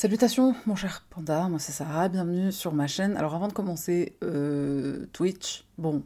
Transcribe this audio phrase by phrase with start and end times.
[0.00, 3.18] Salutations mon cher panda, moi c'est Sarah, bienvenue sur ma chaîne.
[3.18, 6.04] Alors avant de commencer, euh, Twitch, bon,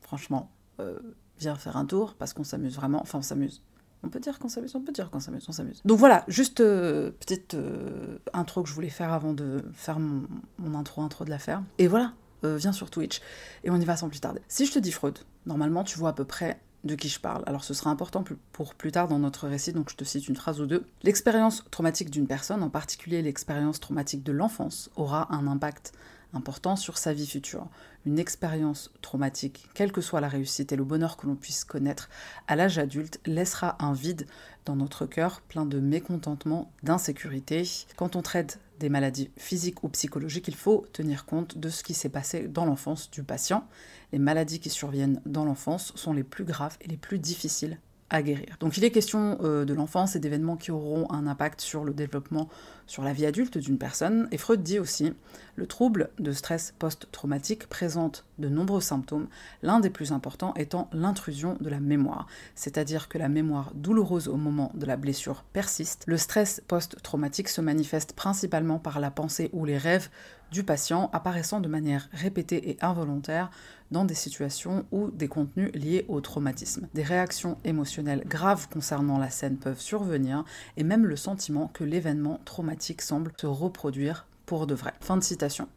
[0.00, 0.50] franchement,
[0.80, 0.98] euh,
[1.38, 3.62] viens faire un tour parce qu'on s'amuse vraiment, enfin on s'amuse.
[4.02, 5.82] On peut dire qu'on s'amuse, on peut dire qu'on s'amuse, on s'amuse.
[5.84, 10.26] Donc voilà, juste euh, petite euh, intro que je voulais faire avant de faire mon,
[10.58, 11.62] mon intro intro de l'affaire.
[11.78, 13.20] Et voilà, viens sur Twitch
[13.62, 14.40] et on y va sans plus tarder.
[14.48, 17.42] Si je te dis fraude, normalement tu vois à peu près de qui je parle.
[17.46, 20.36] Alors ce sera important pour plus tard dans notre récit, donc je te cite une
[20.36, 20.84] phrase ou deux.
[21.02, 25.92] L'expérience traumatique d'une personne, en particulier l'expérience traumatique de l'enfance, aura un impact
[26.34, 27.66] important sur sa vie future.
[28.06, 32.08] Une expérience traumatique, quelle que soit la réussite et le bonheur que l'on puisse connaître
[32.48, 34.26] à l'âge adulte, laissera un vide
[34.64, 37.68] dans notre cœur plein de mécontentement, d'insécurité.
[37.96, 41.94] Quand on traite des maladies physiques ou psychologiques, il faut tenir compte de ce qui
[41.94, 43.68] s'est passé dans l'enfance du patient.
[44.12, 47.78] Les maladies qui surviennent dans l'enfance sont les plus graves et les plus difficiles
[48.20, 48.56] guérir.
[48.60, 51.94] Donc il est question euh, de l'enfance et d'événements qui auront un impact sur le
[51.94, 52.50] développement,
[52.86, 54.28] sur la vie adulte d'une personne.
[54.30, 55.14] Et Freud dit aussi,
[55.56, 59.28] le trouble de stress post-traumatique présente de nombreux symptômes,
[59.62, 62.26] l'un des plus importants étant l'intrusion de la mémoire.
[62.54, 66.04] C'est-à-dire que la mémoire douloureuse au moment de la blessure persiste.
[66.06, 70.10] Le stress post-traumatique se manifeste principalement par la pensée ou les rêves
[70.52, 73.50] du patient apparaissant de manière répétée et involontaire
[73.90, 76.88] dans des situations ou des contenus liés au traumatisme.
[76.94, 80.44] Des réactions émotionnelles graves concernant la scène peuvent survenir
[80.76, 84.92] et même le sentiment que l'événement traumatique semble se reproduire pour de vrai.
[85.00, 85.68] Fin de citation.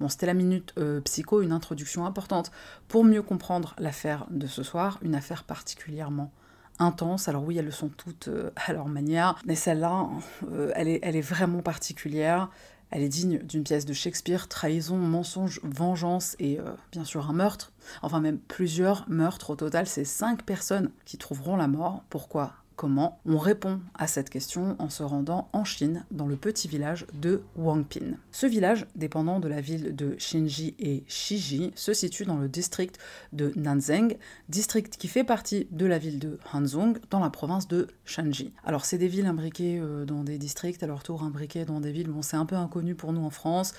[0.00, 2.50] Bon, c'était la minute euh, psycho, une introduction importante
[2.88, 6.32] pour mieux comprendre l'affaire de ce soir, une affaire particulièrement
[6.78, 7.28] intense.
[7.28, 10.08] Alors oui, elles le sont toutes euh, à leur manière, mais celle-là,
[10.50, 12.50] euh, elle, est, elle est vraiment particulière.
[12.94, 17.32] Elle est digne d'une pièce de Shakespeare, trahison, mensonge, vengeance et euh, bien sûr un
[17.32, 17.72] meurtre.
[18.02, 22.04] Enfin même plusieurs meurtres au total, c'est cinq personnes qui trouveront la mort.
[22.08, 22.52] Pourquoi?
[22.76, 27.06] Comment On répond à cette question en se rendant en Chine, dans le petit village
[27.14, 28.16] de Wangpin.
[28.32, 32.98] Ce village, dépendant de la ville de Xinji et Shiji, se situe dans le district
[33.32, 34.16] de Nanzheng,
[34.48, 38.52] district qui fait partie de la ville de Hanzhong, dans la province de Shanxi.
[38.64, 41.92] Alors c'est des villes imbriquées euh, dans des districts, à leur tour imbriquées dans des
[41.92, 43.72] villes, bon c'est un peu inconnu pour nous en France,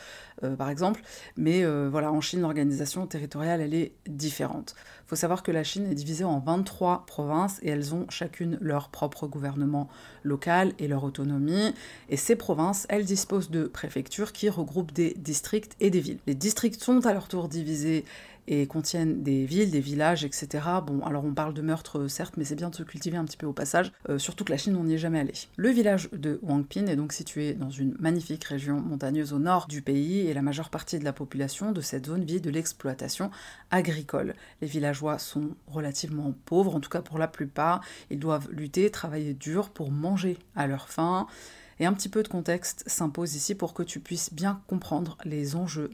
[0.44, 1.02] euh, par exemple,
[1.36, 4.76] mais euh, voilà, en Chine, l'organisation territoriale, elle est différente.
[5.06, 8.58] Il faut savoir que la Chine est divisée en 23 provinces et elles ont chacune
[8.60, 9.88] leur propre gouvernement
[10.24, 11.76] local et leur autonomie.
[12.10, 16.18] Et ces provinces, elles disposent de préfectures qui regroupent des districts et des villes.
[16.26, 18.04] Les districts sont à leur tour divisés
[18.48, 20.64] et contiennent des villes, des villages, etc.
[20.86, 23.26] Bon, alors on parle de meurtre, euh, certes, mais c'est bien de se cultiver un
[23.26, 25.34] petit peu au passage, euh, surtout que la Chine, on n'y est jamais allé.
[25.58, 29.82] Le village de Wangpin est donc situé dans une magnifique région montagneuse au nord du
[29.82, 33.32] pays, et la majeure partie de la population de cette zone vit de l'exploitation
[33.72, 34.36] agricole.
[34.62, 39.34] Les villageois sont relativement pauvres, en tout cas pour la plupart, ils doivent lutter, travailler
[39.34, 41.28] dur pour manger à leur faim.
[41.80, 45.56] Et un petit peu de contexte s'impose ici pour que tu puisses bien comprendre les
[45.56, 45.90] enjeux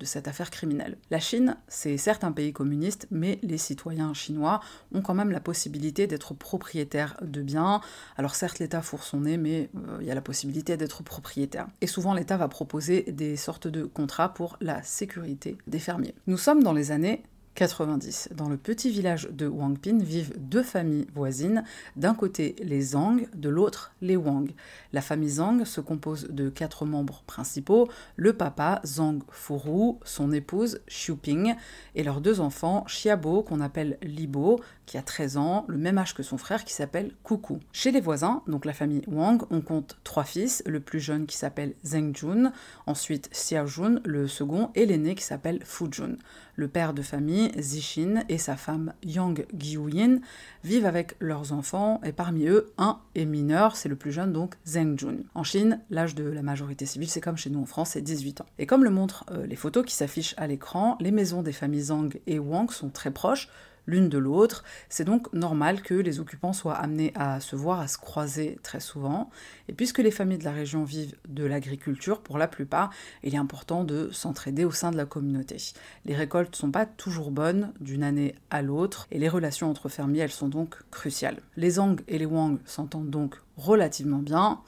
[0.00, 0.96] de cette affaire criminelle.
[1.10, 4.60] La Chine, c'est certes un pays communiste, mais les citoyens chinois
[4.92, 7.80] ont quand même la possibilité d'être propriétaires de biens.
[8.16, 11.68] Alors certes, l'État fourre son nez, mais euh, il y a la possibilité d'être propriétaire.
[11.80, 16.14] Et souvent, l'État va proposer des sortes de contrats pour la sécurité des fermiers.
[16.26, 17.22] Nous sommes dans les années
[17.54, 18.30] 90.
[18.34, 21.64] Dans le petit village de Wangpin vivent deux familles voisines,
[21.96, 24.50] d'un côté les Zhang, de l'autre les Wang.
[24.92, 30.80] La famille Zhang se compose de quatre membres principaux, le papa Zhang Furu, son épouse
[30.88, 31.54] Xiuping
[31.94, 36.14] et leurs deux enfants Xiabo qu'on appelle Libo, qui a 13 ans, le même âge
[36.14, 37.60] que son frère qui s'appelle Kuku.
[37.72, 41.36] Chez les voisins, donc la famille Wang, on compte trois fils, le plus jeune qui
[41.36, 42.52] s'appelle Zheng Jun,
[42.86, 46.16] ensuite Xiaojun, le second, et l'aîné qui s'appelle Fujun.
[46.56, 50.18] Le père de famille, Zixin, et sa femme Yang Giuyin
[50.62, 54.54] vivent avec leurs enfants, et parmi eux, un est mineur, c'est le plus jeune, donc
[54.66, 55.16] Zheng Jun.
[55.34, 58.42] En Chine, l'âge de la majorité civile, c'est comme chez nous en France, c'est 18
[58.42, 58.46] ans.
[58.58, 61.84] Et comme le montrent euh, les photos qui s'affichent à l'écran, les maisons des familles
[61.84, 63.48] Zhang et Wang sont très proches,
[63.86, 64.64] l'une de l'autre.
[64.88, 68.80] C'est donc normal que les occupants soient amenés à se voir, à se croiser très
[68.80, 69.30] souvent.
[69.68, 72.90] Et puisque les familles de la région vivent de l'agriculture pour la plupart,
[73.22, 75.56] il est important de s'entraider au sein de la communauté.
[76.04, 79.88] Les récoltes ne sont pas toujours bonnes d'une année à l'autre et les relations entre
[79.88, 81.40] fermiers, elles sont donc cruciales.
[81.56, 84.60] Les Zhang et les Wang s'entendent donc relativement bien,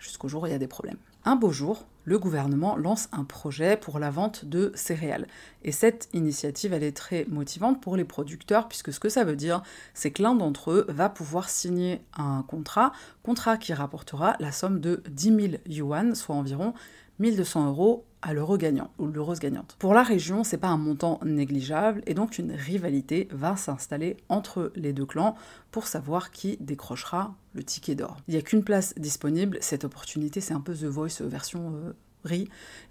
[0.00, 0.98] jusqu'au jour où il y a des problèmes.
[1.24, 5.28] Un beau jour, le gouvernement lance un projet pour la vente de céréales.
[5.62, 9.36] Et cette initiative, elle est très motivante pour les producteurs, puisque ce que ça veut
[9.36, 9.62] dire,
[9.94, 12.90] c'est que l'un d'entre eux va pouvoir signer un contrat,
[13.22, 16.74] contrat qui rapportera la somme de 10 000 yuan, soit environ
[17.20, 19.76] 1200 euros à l'heureux gagnant ou l'heureuse gagnante.
[19.78, 24.72] Pour la région, c'est pas un montant négligeable et donc une rivalité va s'installer entre
[24.76, 25.36] les deux clans
[25.70, 28.18] pour savoir qui décrochera le ticket d'or.
[28.28, 31.92] Il n'y a qu'une place disponible, cette opportunité c'est un peu The Voice version euh,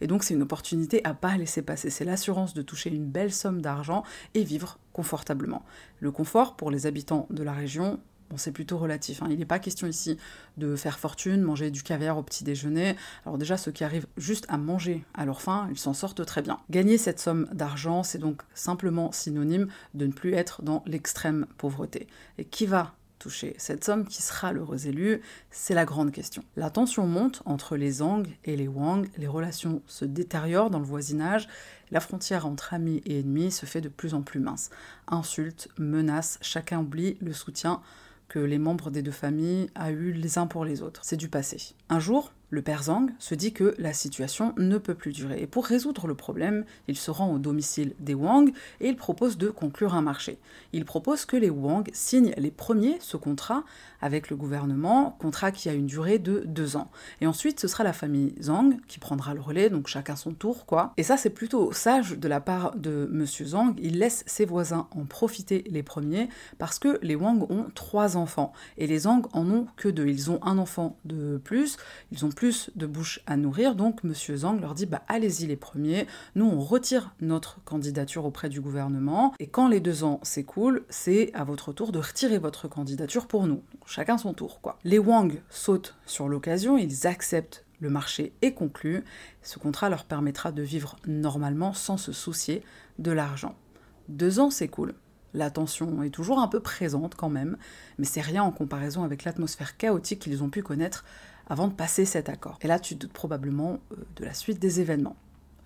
[0.01, 1.89] et donc c'est une opportunité à pas laisser passer.
[1.89, 4.03] C'est l'assurance de toucher une belle somme d'argent
[4.33, 5.63] et vivre confortablement.
[5.99, 7.99] Le confort pour les habitants de la région,
[8.29, 9.23] Bon, c'est plutôt relatif.
[9.23, 9.27] Hein.
[9.31, 10.17] Il n'est pas question ici
[10.57, 12.95] de faire fortune, manger du caviar au petit déjeuner.
[13.25, 16.41] Alors déjà, ceux qui arrivent juste à manger à leur faim, ils s'en sortent très
[16.41, 16.59] bien.
[16.69, 22.07] Gagner cette somme d'argent, c'est donc simplement synonyme de ne plus être dans l'extrême pauvreté.
[22.37, 25.21] Et qui va toucher cette somme qui sera l'heureux élu
[25.51, 26.43] C'est la grande question.
[26.55, 30.85] La tension monte entre les Zhang et les Wang, les relations se détériorent dans le
[30.85, 31.47] voisinage,
[31.91, 34.69] la frontière entre amis et ennemis se fait de plus en plus mince.
[35.07, 37.81] Insultes, menaces, chacun oublie le soutien
[38.29, 41.01] que les membres des deux familles a eu les uns pour les autres.
[41.03, 41.75] C'est du passé.
[41.89, 45.47] Un jour, le père Zhang se dit que la situation ne peut plus durer et
[45.47, 49.49] pour résoudre le problème, il se rend au domicile des Wang et il propose de
[49.49, 50.39] conclure un marché.
[50.73, 53.63] Il propose que les Wang signent les premiers ce contrat
[54.01, 56.89] avec le gouvernement, contrat qui a une durée de deux ans.
[57.21, 60.65] Et ensuite, ce sera la famille Zhang qui prendra le relais, donc chacun son tour,
[60.65, 60.93] quoi.
[60.97, 63.73] Et ça, c'est plutôt sage de la part de Monsieur Zhang.
[63.81, 68.53] Il laisse ses voisins en profiter les premiers parce que les Wang ont trois enfants
[68.77, 70.07] et les Zhang en ont que deux.
[70.07, 71.77] Ils ont un enfant de plus,
[72.11, 75.57] ils ont plus de bouches à nourrir, donc Monsieur Zhang leur dit bah allez-y les
[75.57, 80.85] premiers, nous on retire notre candidature auprès du gouvernement, et quand les deux ans s'écoulent,
[80.87, 83.61] c'est à votre tour de retirer votre candidature pour nous.
[83.85, 84.79] Chacun son tour, quoi.
[84.85, 87.65] Les Wang sautent sur l'occasion, ils acceptent.
[87.81, 89.03] Le marché est conclu,
[89.41, 92.63] ce contrat leur permettra de vivre normalement sans se soucier
[92.99, 93.55] de l'argent.
[94.07, 94.95] Deux ans s'écoulent,
[95.33, 97.57] la tension est toujours un peu présente quand même,
[97.97, 101.03] mais c'est rien en comparaison avec l'atmosphère chaotique qu'ils ont pu connaître
[101.49, 102.57] avant de passer cet accord.
[102.61, 105.17] Et là, tu doutes probablement euh, de la suite des événements.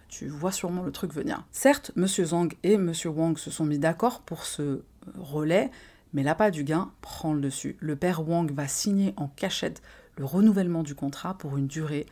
[0.07, 1.45] Tu vois sûrement le truc venir.
[1.51, 2.07] Certes, M.
[2.07, 2.93] Zhang et M.
[3.05, 4.83] Wang se sont mis d'accord pour ce euh,
[5.17, 5.71] relais,
[6.13, 7.75] mais l'appât du gain prend le dessus.
[7.79, 9.81] Le père Wang va signer en cachette
[10.17, 12.05] le renouvellement du contrat pour une durée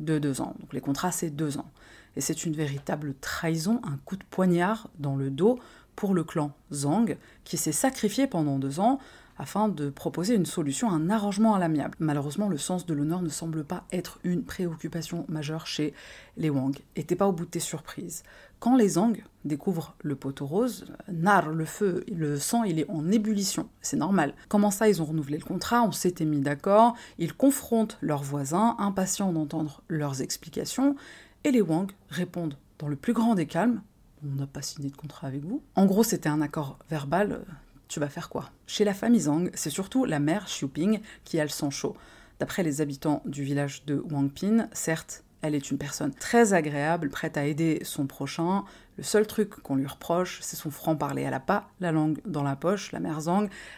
[0.00, 0.54] de deux ans.
[0.60, 1.70] Donc les contrats, c'est deux ans.
[2.16, 5.58] Et c'est une véritable trahison, un coup de poignard dans le dos
[5.96, 8.98] pour le clan Zhang, qui s'est sacrifié pendant deux ans
[9.38, 11.96] afin de proposer une solution, un arrangement à l'amiable.
[11.98, 15.94] Malheureusement, le sens de l'honneur ne semble pas être une préoccupation majeure chez
[16.36, 16.76] les Wang.
[16.96, 18.22] Et t'es pas au bout de tes surprises.
[18.60, 23.10] Quand les Zhang découvrent le poteau rose, nar, le feu, le sang, il est en
[23.10, 23.68] ébullition.
[23.82, 24.34] C'est normal.
[24.48, 28.76] Comment ça, ils ont renouvelé le contrat, on s'était mis d'accord, ils confrontent leurs voisins,
[28.78, 30.96] impatients d'entendre leurs explications,
[31.44, 33.82] et les Wang répondent dans le plus grand des calmes
[34.26, 35.62] on n'a pas signé de contrat avec vous.
[35.74, 37.44] En gros, c'était un accord verbal
[37.88, 38.50] tu vas faire quoi?
[38.66, 41.96] Chez la famille Zhang, c'est surtout la mère Xiuping qui a le sang chaud.
[42.40, 47.36] D'après les habitants du village de Wangpin, certes, elle est une personne très agréable, prête
[47.36, 48.64] à aider son prochain.
[48.96, 51.22] Le seul truc qu'on lui reproche, c'est son franc-parler.
[51.22, 53.18] Elle n'a pas la langue dans la poche, la mère.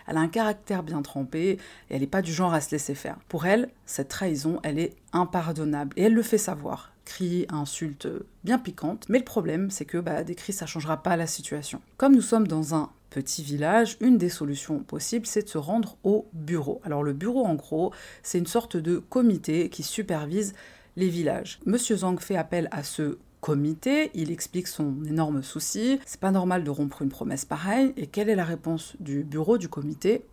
[0.07, 1.59] Elle a un caractère bien trempé et
[1.91, 3.17] elle n'est pas du genre à se laisser faire.
[3.29, 6.93] Pour elle, cette trahison, elle est impardonnable et elle le fait savoir.
[7.05, 8.09] Cris, insultes
[8.45, 9.07] bien piquantes.
[9.09, 11.81] Mais le problème, c'est que bah, des cris, ça changera pas la situation.
[11.97, 15.97] Comme nous sommes dans un petit village, une des solutions possibles, c'est de se rendre
[16.05, 16.81] au bureau.
[16.85, 17.93] Alors le bureau, en gros,
[18.23, 20.55] c'est une sorte de comité qui supervise
[20.97, 21.61] les villages.
[21.67, 26.65] Monsieur Zhang fait appel à ce comité, il explique son énorme souci, c'est pas normal
[26.65, 30.27] de rompre une promesse pareille, et quelle est la réponse du bureau, du comité?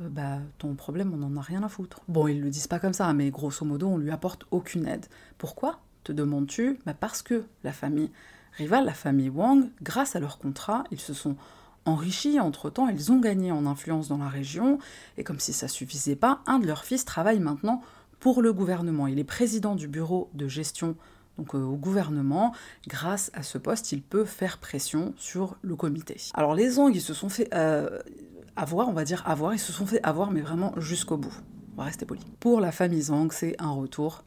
[0.00, 2.00] Euh, bah, ton problème, on n'en a rien à foutre.
[2.08, 5.06] Bon, ils le disent pas comme ça, mais grosso modo, on lui apporte aucune aide.
[5.38, 5.80] Pourquoi?
[6.04, 6.78] Te demandes-tu?
[6.86, 8.10] Bah Parce que la famille
[8.56, 11.36] rivale, la famille Wang, grâce à leur contrat, ils se sont
[11.84, 12.40] enrichis.
[12.40, 14.78] Entre-temps, ils ont gagné en influence dans la région,
[15.16, 17.82] et comme si ça suffisait pas, un de leurs fils travaille maintenant
[18.20, 19.06] pour le gouvernement.
[19.06, 20.96] Il est président du bureau de gestion
[21.38, 22.54] donc euh, au gouvernement.
[22.86, 26.16] Grâce à ce poste, il peut faire pression sur le comité.
[26.34, 27.98] Alors les Zhang, ils se sont fait euh,
[28.56, 31.34] avoir, on va dire avoir, ils se sont fait avoir, mais vraiment jusqu'au bout.
[31.74, 32.20] On va rester poli.
[32.40, 34.22] Pour la famille Zhang, c'est un retour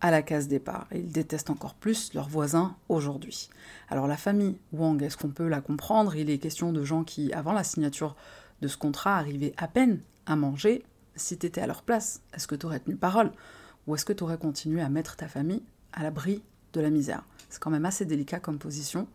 [0.00, 0.86] à la case départ.
[0.94, 3.48] Ils détestent encore plus leurs voisins aujourd'hui.
[3.88, 6.14] Alors la famille Wang, est-ce qu'on peut la comprendre?
[6.16, 8.14] Il est question de gens qui, avant la signature
[8.62, 10.84] de ce contrat, arrivaient à peine à manger.
[11.16, 13.32] Si tu étais à leur place, est-ce que tu aurais tenu parole
[13.86, 16.42] Ou est-ce que tu aurais continué à mettre ta famille à l'abri
[16.74, 17.24] de la misère?
[17.48, 19.08] C'est quand même assez délicat comme position.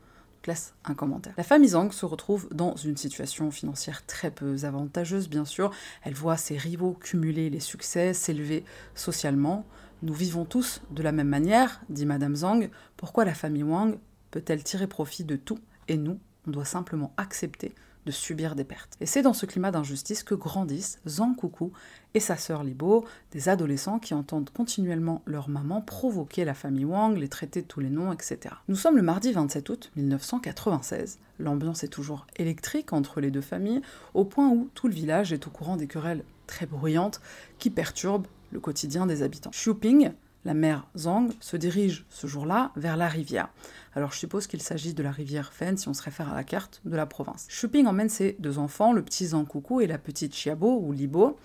[0.48, 1.34] laisse un commentaire.
[1.38, 5.72] La famille Zhang se retrouve dans une situation financière très peu avantageuse, bien sûr.
[6.02, 8.66] Elle voit ses rivaux cumuler les succès, s'élever
[8.96, 9.66] socialement.
[10.02, 12.72] Nous vivons tous de la même manière, dit Madame Zhang.
[12.98, 14.00] Pourquoi la famille Wang
[14.32, 15.60] peut-elle tirer profit de tout?
[15.88, 18.96] Et nous, on doit simplement accepter de subir des pertes.
[19.00, 21.72] Et c'est dans ce climat d'injustice que grandissent Zhang Kuku
[22.14, 27.18] et sa sœur Libo, des adolescents qui entendent continuellement leur maman provoquer la famille Wang,
[27.18, 28.56] les traiter tous les noms, etc.
[28.68, 31.20] Nous sommes le mardi 27 août 1996.
[31.40, 33.82] L'ambiance est toujours électrique entre les deux familles,
[34.14, 37.22] au point où tout le village est au courant des querelles très bruyantes
[37.60, 39.52] qui perturbent le quotidien des habitants.
[39.80, 40.12] Ping,
[40.44, 43.50] la mère Zhang se dirige ce jour-là vers la rivière.
[43.94, 46.44] Alors je suppose qu'il s'agit de la rivière Fen si on se réfère à la
[46.44, 47.48] carte de la province.
[47.72, 51.38] Ping emmène ses deux enfants, le petit Zhang Coucou et la petite Chiabo ou Libo,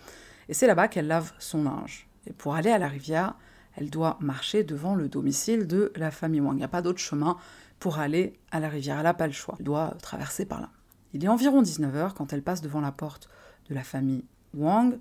[0.49, 2.09] et c'est là-bas qu'elle lave son linge.
[2.27, 3.35] Et pour aller à la rivière,
[3.77, 6.55] elle doit marcher devant le domicile de la famille Wang.
[6.55, 7.37] Il n'y a pas d'autre chemin
[7.79, 9.55] pour aller à la rivière, elle n'a pas le choix.
[9.59, 10.71] Elle doit traverser par là.
[11.13, 13.29] Il est environ 19h quand elle passe devant la porte
[13.69, 14.25] de la famille
[14.55, 14.99] Wang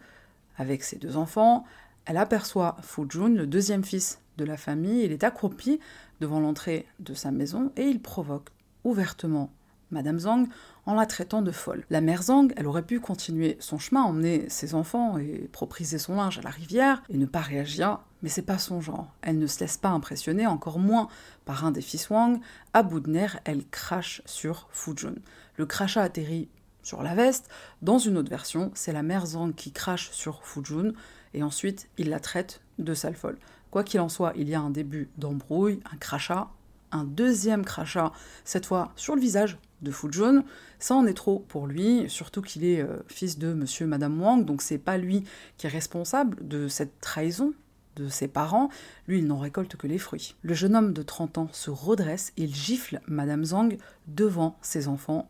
[0.57, 1.65] avec ses deux enfants.
[2.05, 2.77] Elle aperçoit
[3.09, 5.03] Jun, le deuxième fils de la famille.
[5.03, 5.79] Il est accroupi
[6.19, 8.49] devant l'entrée de sa maison et il provoque
[8.83, 9.51] ouvertement
[9.91, 10.47] Madame Zhang
[10.85, 11.85] en la traitant de folle.
[11.89, 16.15] La mère Zhang, elle aurait pu continuer son chemin, emmener ses enfants et propriser son
[16.15, 19.07] linge à la rivière et ne pas réagir, mais c'est pas son genre.
[19.21, 21.07] Elle ne se laisse pas impressionner, encore moins
[21.45, 22.39] par un des fils Wang.
[22.73, 25.15] À bout de nerfs, elle crache sur Jun.
[25.57, 26.49] Le crachat atterrit
[26.83, 27.49] sur la veste.
[27.81, 30.93] Dans une autre version, c'est la mère Zhang qui crache sur Jun
[31.35, 33.37] et ensuite il la traite de sale folle.
[33.69, 36.47] Quoi qu'il en soit, il y a un début d'embrouille, un crachat,
[36.91, 38.11] un deuxième crachat,
[38.45, 40.43] cette fois sur le visage de Fujun.
[40.79, 44.19] Ça en est trop pour lui, surtout qu'il est euh, fils de monsieur et madame
[44.21, 45.23] Wang, donc c'est pas lui
[45.57, 47.53] qui est responsable de cette trahison
[47.95, 48.69] de ses parents,
[49.07, 50.35] lui il n'en récolte que les fruits.
[50.41, 53.77] Le jeune homme de 30 ans se redresse, il gifle madame Zhang
[54.07, 55.29] devant ses enfants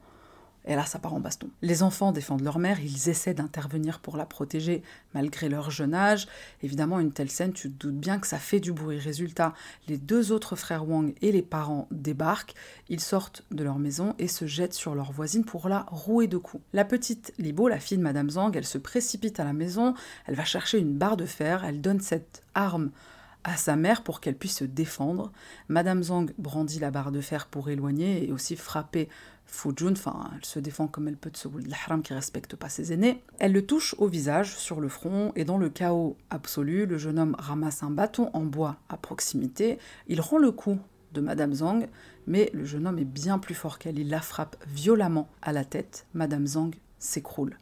[0.65, 1.49] et là, ça part en baston.
[1.61, 4.81] Les enfants défendent leur mère, ils essaient d'intervenir pour la protéger
[5.13, 6.27] malgré leur jeune âge.
[6.63, 8.97] Évidemment, une telle scène, tu te doutes bien que ça fait du bruit.
[8.97, 9.53] Résultat,
[9.87, 12.55] les deux autres frères Wang et les parents débarquent,
[12.89, 16.37] ils sortent de leur maison et se jettent sur leur voisine pour la rouer de
[16.37, 16.63] coups.
[16.73, 19.93] La petite Libo, la fille de Madame Zhang, elle se précipite à la maison,
[20.25, 22.91] elle va chercher une barre de fer, elle donne cette arme
[23.43, 25.31] à sa mère pour qu'elle puisse se défendre.
[25.69, 29.07] Madame Zhang brandit la barre de fer pour éloigner et aussi frapper
[29.45, 32.91] Fujun, enfin, elle se défend comme elle peut de ce l'ahram qui respecte pas ses
[32.91, 33.23] aînés.
[33.39, 37.19] Elle le touche au visage, sur le front, et dans le chaos absolu, le jeune
[37.19, 39.77] homme ramasse un bâton en bois à proximité.
[40.07, 40.79] Il rend le coup
[41.13, 41.87] de Madame Zhang,
[42.27, 43.99] mais le jeune homme est bien plus fort qu'elle.
[43.99, 46.07] Il la frappe violemment à la tête.
[46.13, 47.57] Madame Zhang s'écroule.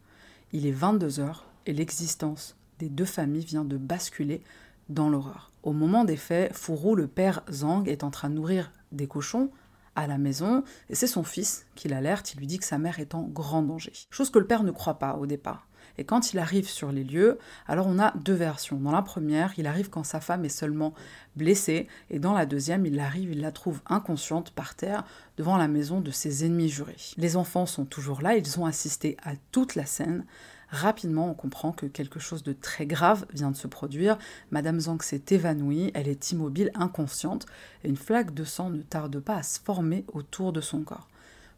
[0.52, 4.42] Il est 22 heures et l'existence des deux familles vient de basculer
[4.90, 5.52] dans l'horreur.
[5.64, 9.50] Au moment des faits, Fourou, le père Zhang, est en train de nourrir des cochons
[9.96, 13.00] à la maison, et c'est son fils qui l'alerte, il lui dit que sa mère
[13.00, 13.94] est en grand danger.
[14.10, 15.68] Chose que le père ne croit pas au départ.
[15.98, 18.78] Et quand il arrive sur les lieux, alors on a deux versions.
[18.78, 20.94] Dans la première, il arrive quand sa femme est seulement
[21.36, 25.04] blessée, et dans la deuxième, il arrive, il la trouve inconsciente par terre
[25.38, 26.98] devant la maison de ses ennemis jurés.
[27.18, 30.26] Les enfants sont toujours là, ils ont assisté à toute la scène,
[30.74, 34.18] Rapidement, on comprend que quelque chose de très grave vient de se produire.
[34.50, 37.46] Madame Zhang s'est évanouie, elle est immobile, inconsciente,
[37.84, 41.08] et une flaque de sang ne tarde pas à se former autour de son corps.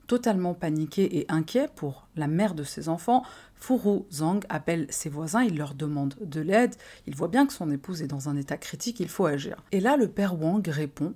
[0.08, 3.24] Totalement paniqué et inquiet pour la mère de ses enfants,
[3.56, 6.76] Furu Zhang appelle ses voisins, il leur demande de l'aide,
[7.08, 9.56] il voit bien que son épouse est dans un état critique, il faut agir.
[9.72, 11.14] Et là, le père Wang répond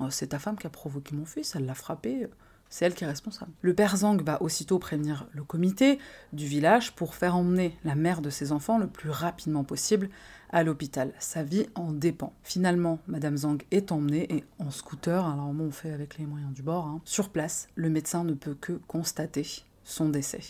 [0.00, 2.28] oh, C'est ta femme qui a provoqué mon fils, elle l'a frappé,
[2.72, 3.52] c'est elle qui est responsable.
[3.60, 5.98] Le père Zhang va aussitôt prévenir le comité
[6.32, 10.08] du village pour faire emmener la mère de ses enfants le plus rapidement possible
[10.48, 11.12] à l'hôpital.
[11.18, 12.32] Sa vie en dépend.
[12.42, 16.62] Finalement, Madame Zhang est emmenée et en scooter, alors on fait avec les moyens du
[16.62, 17.02] bord, hein.
[17.04, 19.46] sur place, le médecin ne peut que constater
[19.84, 20.40] son décès.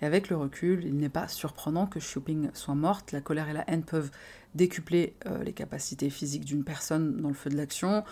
[0.00, 3.12] Et avec le recul, il n'est pas surprenant que Xiuping soit morte.
[3.12, 4.10] La colère et la haine peuvent
[4.56, 8.02] décupler euh, les capacités physiques d'une personne dans le feu de l'action.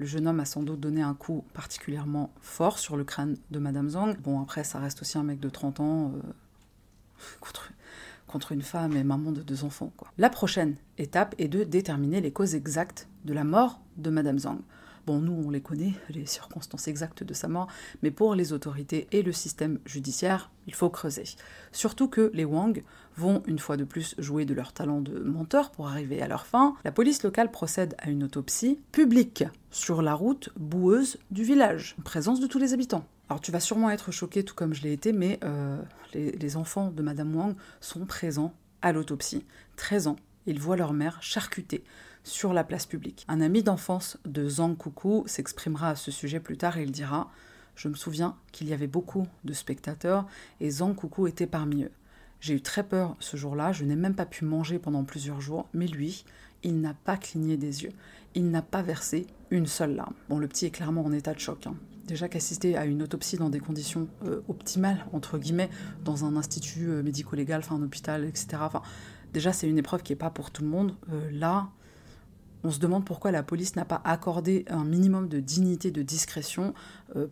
[0.00, 3.58] Le jeune homme a sans doute donné un coup particulièrement fort sur le crâne de
[3.58, 4.16] Madame Zhang.
[4.16, 6.32] Bon, après, ça reste aussi un mec de 30 ans euh,
[7.40, 7.70] contre,
[8.26, 9.92] contre une femme et maman de deux enfants.
[10.16, 14.60] La prochaine étape est de déterminer les causes exactes de la mort de Madame Zhang.
[15.06, 17.68] Bon, nous, on les connaît, les circonstances exactes de sa mort,
[18.02, 21.24] mais pour les autorités et le système judiciaire, il faut creuser.
[21.72, 22.82] Surtout que les Wang
[23.16, 26.46] vont une fois de plus jouer de leur talent de menteur pour arriver à leur
[26.46, 26.74] fin.
[26.84, 32.02] La police locale procède à une autopsie publique sur la route boueuse du village, en
[32.02, 33.04] présence de tous les habitants.
[33.28, 35.80] Alors tu vas sûrement être choqué tout comme je l'ai été, mais euh,
[36.14, 38.52] les, les enfants de Madame Wang sont présents
[38.82, 39.44] à l'autopsie.
[39.76, 40.16] 13 ans,
[40.46, 41.84] ils voient leur mère charcutée
[42.24, 43.24] sur la place publique.
[43.28, 47.30] Un ami d'enfance de Zhang Kuku s'exprimera à ce sujet plus tard et il dira
[47.76, 50.26] Je me souviens qu'il y avait beaucoup de spectateurs
[50.60, 51.92] et Zhang Kuku était parmi eux.
[52.40, 55.68] J'ai eu très peur ce jour-là, je n'ai même pas pu manger pendant plusieurs jours,
[55.74, 56.24] mais lui,
[56.62, 57.92] il n'a pas cligné des yeux.
[58.34, 60.14] Il n'a pas versé une seule larme.
[60.28, 61.66] Bon, le petit est clairement en état de choc.
[61.66, 61.74] Hein.
[62.06, 65.70] déjà qu'assister à une autopsie dans des conditions euh, optimales, entre guillemets,
[66.04, 68.62] dans un institut euh, médico-légal, enfin un hôpital, etc.
[69.32, 70.94] Déjà, c'est une épreuve qui n'est pas pour tout le monde.
[71.12, 71.68] Euh, là,
[72.64, 76.74] on se demande pourquoi la police n'a pas accordé un minimum de dignité, de discrétion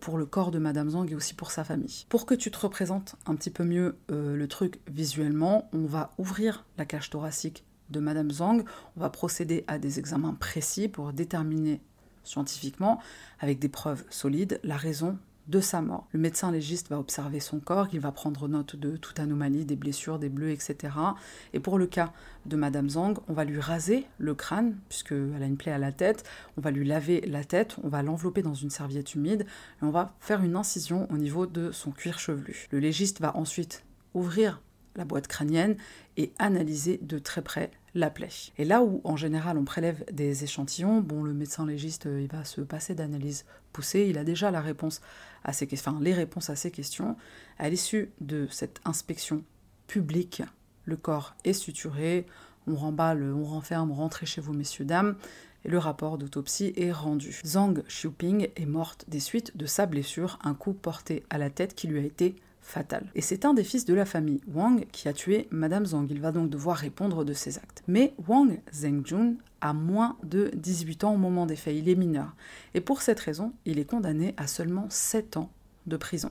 [0.00, 2.06] pour le corps de Madame Zhang et aussi pour sa famille.
[2.08, 6.64] Pour que tu te représentes un petit peu mieux le truc visuellement, on va ouvrir
[6.78, 8.64] la cage thoracique de Madame Zhang,
[8.96, 11.80] on va procéder à des examens précis pour déterminer
[12.24, 13.00] scientifiquement,
[13.40, 15.18] avec des preuves solides, la raison
[15.60, 16.06] sa mort.
[16.12, 19.76] Le médecin légiste va observer son corps, il va prendre note de toute anomalie, des
[19.76, 20.94] blessures, des bleus, etc.
[21.54, 22.12] Et pour le cas
[22.46, 25.92] de Madame Zhang, on va lui raser le crâne, puisqu'elle a une plaie à la
[25.92, 26.24] tête,
[26.56, 29.46] on va lui laver la tête, on va l'envelopper dans une serviette humide,
[29.80, 32.68] et on va faire une incision au niveau de son cuir chevelu.
[32.70, 34.60] Le légiste va ensuite ouvrir
[34.96, 35.76] la boîte crânienne
[36.16, 38.28] et analyser de très près la plaie.
[38.56, 42.28] Et là où en général on prélève des échantillons, bon le médecin légiste euh, il
[42.28, 45.00] va se passer d'analyse poussée, il a déjà la réponse
[45.44, 47.16] à ces enfin, les réponses à ces questions.
[47.58, 49.42] À l'issue de cette inspection
[49.86, 50.42] publique,
[50.84, 52.26] le corps est suturé,
[52.66, 55.16] on remballe, on renferme, rentrez chez vous messieurs dames.
[55.64, 57.40] Et le rapport d'autopsie est rendu.
[57.44, 61.74] Zhang Xiuping est morte des suites de sa blessure, un coup porté à la tête
[61.74, 62.36] qui lui a été
[62.68, 63.06] fatal.
[63.14, 66.06] Et c'est un des fils de la famille Wang qui a tué Madame Zhang.
[66.10, 67.82] Il va donc devoir répondre de ses actes.
[67.88, 71.74] Mais Wang Zhengjun a moins de 18 ans au moment des faits.
[71.76, 72.34] Il est mineur.
[72.74, 75.50] Et pour cette raison, il est condamné à seulement 7 ans
[75.86, 76.30] de prison.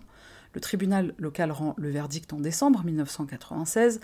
[0.54, 4.00] Le tribunal local rend le verdict en décembre 1996.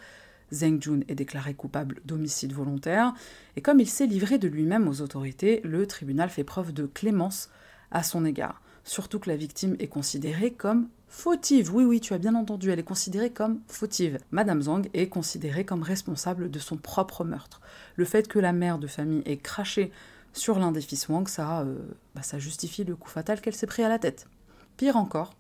[0.52, 3.14] Zheng Jun est déclaré coupable d'homicide volontaire,
[3.56, 7.50] et comme il s'est livré de lui-même aux autorités, le tribunal fait preuve de clémence
[7.90, 11.74] à son égard surtout que la victime est considérée comme fautive.
[11.74, 14.18] Oui, oui, tu as bien entendu, elle est considérée comme fautive.
[14.32, 17.62] Madame Zhang est considérée comme responsable de son propre meurtre.
[17.96, 19.92] Le fait que la mère de famille ait craché
[20.34, 21.78] sur l'un des fils Wang, ça, euh,
[22.16, 24.28] bah, justifie le coup fatal qu'elle s'est pris à la tête.
[24.76, 25.36] Pire encore,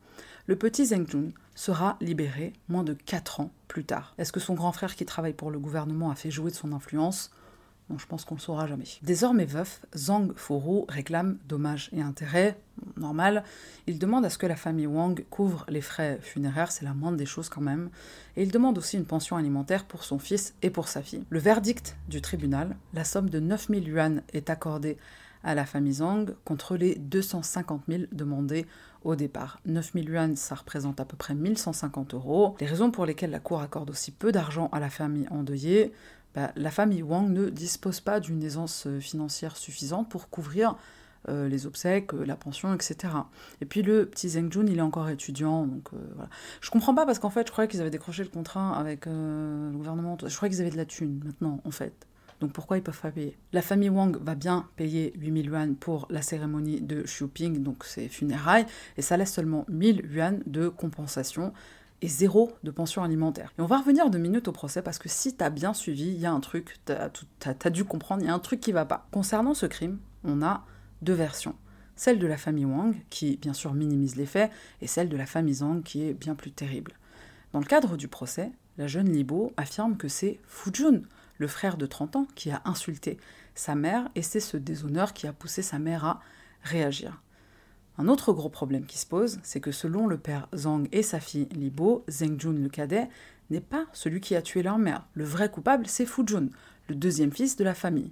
[0.46, 4.14] le petit Zheng Jun sera libéré moins de 4 ans plus tard.
[4.20, 6.72] Est-ce que son grand frère qui travaille pour le gouvernement a fait jouer de son
[6.72, 7.32] influence?
[7.98, 8.86] Je pense qu'on ne le saura jamais.
[9.02, 12.58] Désormais veuf, Zhang Furu réclame dommages et intérêts,
[12.98, 13.44] normal.
[13.88, 17.18] Il demande à ce que la famille Wang couvre les frais funéraires, c'est la moindre
[17.18, 17.90] des choses quand même.
[18.36, 21.24] Et il demande aussi une pension alimentaire pour son fils et pour sa fille.
[21.30, 24.98] Le verdict du tribunal, la somme de 9000 yuan est accordée
[25.44, 28.66] à la famille Zhang contre les 250 000 demandés
[29.04, 29.60] au départ.
[29.66, 32.56] 9000 yuan, ça représente à peu près 1150 euros.
[32.62, 35.92] Les raisons pour lesquelles la Cour accorde aussi peu d'argent à la famille endeuillée,
[36.36, 40.76] bah, la famille Wang ne dispose pas d'une aisance euh, financière suffisante pour couvrir
[41.30, 43.14] euh, les obsèques, euh, la pension, etc.
[43.62, 46.30] Et puis le petit Zheng Jun, il est encore étudiant, donc voilà.
[46.62, 49.72] Je comprends pas parce qu'en fait, je croyais qu'ils avaient décroché le contrat avec le
[49.74, 50.18] gouvernement.
[50.26, 52.08] Je croyais qu'ils avaient de la thune maintenant, en fait.
[52.42, 53.38] Donc pourquoi ils peuvent pas payer?
[53.54, 58.10] La famille Wang va bien payer 8000 yuan pour la cérémonie de Xiuping, donc ses
[58.10, 58.66] funérailles,
[58.98, 61.54] et ça laisse seulement 1000 yuan de compensation
[62.02, 63.54] et zéro de pension alimentaire.
[63.58, 66.20] Et on va revenir deux minutes au procès parce que si t'as bien suivi, il
[66.20, 67.10] y a un truc, t'as
[67.46, 69.08] as, dû comprendre, il y a un truc qui va pas.
[69.12, 70.66] Concernant ce crime, on a
[71.02, 71.56] deux versions.
[71.96, 74.52] Celle de la famille Wang, qui bien sûr minimise les faits,
[74.82, 76.94] et celle de la famille Zhang, qui est bien plus terrible.
[77.54, 81.04] Dans le cadre du procès, la jeune Libo affirme que c'est Fujun,
[81.38, 83.18] le frère de 30 ans, qui a insulté
[83.54, 86.22] sa mère, et c'est ce déshonneur qui a poussé sa mère à
[86.64, 87.22] réagir.
[87.98, 91.20] Un autre gros problème qui se pose, c'est que selon le père Zhang et sa
[91.20, 93.08] fille Libo, Zhengjun le cadet
[93.52, 95.06] n'est pas celui qui a tué leur mère.
[95.14, 96.48] Le vrai coupable, c'est Fujun,
[96.88, 98.12] le deuxième fils de la famille.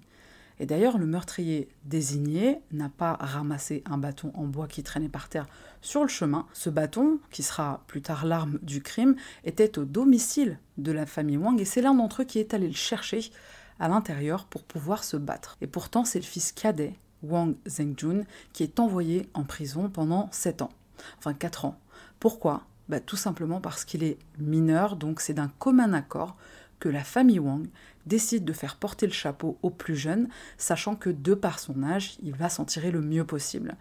[0.59, 5.27] Et d'ailleurs, le meurtrier désigné n'a pas ramassé un bâton en bois qui traînait par
[5.27, 5.47] terre
[5.81, 6.45] sur le chemin.
[6.53, 11.37] Ce bâton, qui sera plus tard l'arme du crime, était au domicile de la famille
[11.37, 13.31] Wang et c'est l'un d'entre eux qui est allé le chercher
[13.79, 15.57] à l'intérieur pour pouvoir se battre.
[15.61, 20.61] Et pourtant, c'est le fils cadet Wang Zhengjun, qui est envoyé en prison pendant 7
[20.61, 20.71] ans,
[21.17, 21.79] enfin 4 ans.
[22.19, 22.63] Pourquoi?
[22.89, 26.35] Bah, Tout simplement parce qu'il est mineur, donc c'est d'un commun accord
[26.79, 27.67] que la famille Wang
[28.05, 32.17] décide de faire porter le chapeau au plus jeune, sachant que de par son âge,
[32.23, 33.75] il va s'en tirer le mieux possible.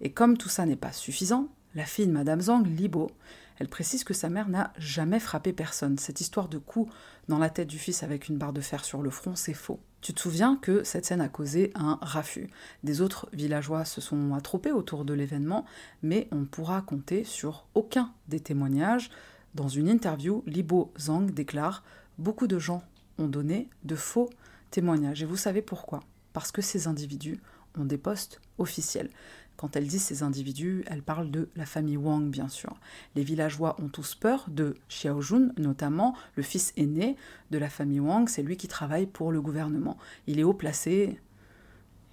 [0.00, 3.10] Et comme tout ça n'est pas suffisant, la fille de Madame Zhang, Libo,
[3.58, 5.98] elle précise que sa mère n'a jamais frappé personne.
[5.98, 6.90] Cette histoire de coup
[7.28, 9.80] dans la tête du fils avec une barre de fer sur le front, c'est faux.
[10.02, 12.50] Tu te souviens que cette scène a causé un raffut.
[12.82, 15.64] Des autres villageois se sont attroupés autour de l'événement,
[16.02, 19.10] mais on ne pourra compter sur aucun des témoignages.
[19.54, 21.84] Dans une interview, Libo Zhang déclare
[22.18, 22.82] Beaucoup de gens
[23.18, 24.28] ont donné de faux
[24.72, 25.22] témoignages.
[25.22, 26.00] Et vous savez pourquoi?
[26.32, 27.38] Parce que ces individus
[27.78, 29.08] ont des postes officiels.
[29.56, 32.74] Quand elle dit ces individus, elle parle de la famille Wang, bien sûr.
[33.14, 37.16] Les villageois ont tous peur de Xiaojun, notamment le fils aîné
[37.50, 39.98] de la famille Wang, c'est lui qui travaille pour le gouvernement.
[40.26, 41.18] Il est haut placé,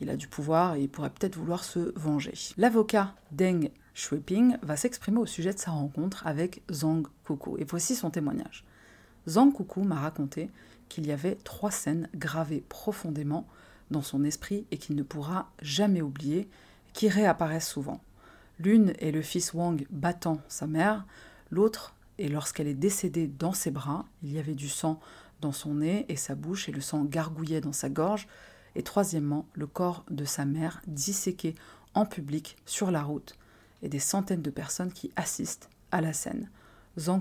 [0.01, 2.33] il a du pouvoir et il pourrait peut-être vouloir se venger.
[2.57, 7.57] L'avocat Deng Shuiping va s'exprimer au sujet de sa rencontre avec Zhang Kuku.
[7.57, 8.63] Et voici son témoignage.
[9.27, 10.49] Zhang Kuku m'a raconté
[10.87, 13.47] qu'il y avait trois scènes gravées profondément
[13.91, 16.47] dans son esprit et qu'il ne pourra jamais oublier,
[16.99, 18.01] qui réapparaissent souvent.
[18.59, 21.05] L'une est le fils Wang battant sa mère,
[21.49, 24.99] l'autre est lorsqu'elle est décédée dans ses bras, il y avait du sang
[25.39, 28.27] dans son nez et sa bouche et le sang gargouillait dans sa gorge,
[28.75, 31.55] et troisièmement, le corps de sa mère disséqué
[31.93, 33.37] en public sur la route
[33.81, 36.49] et des centaines de personnes qui assistent à la scène.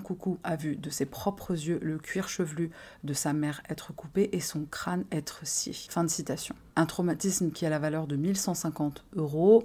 [0.03, 2.71] Coucou a vu de ses propres yeux le cuir chevelu
[3.05, 5.73] de sa mère être coupé et son crâne être scié.
[5.73, 6.57] Fin de citation.
[6.77, 9.65] Un traumatisme qui a la valeur de 1150 euros,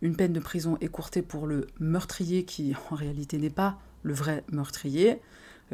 [0.00, 4.42] une peine de prison écourtée pour le meurtrier qui en réalité n'est pas le vrai
[4.50, 5.20] meurtrier.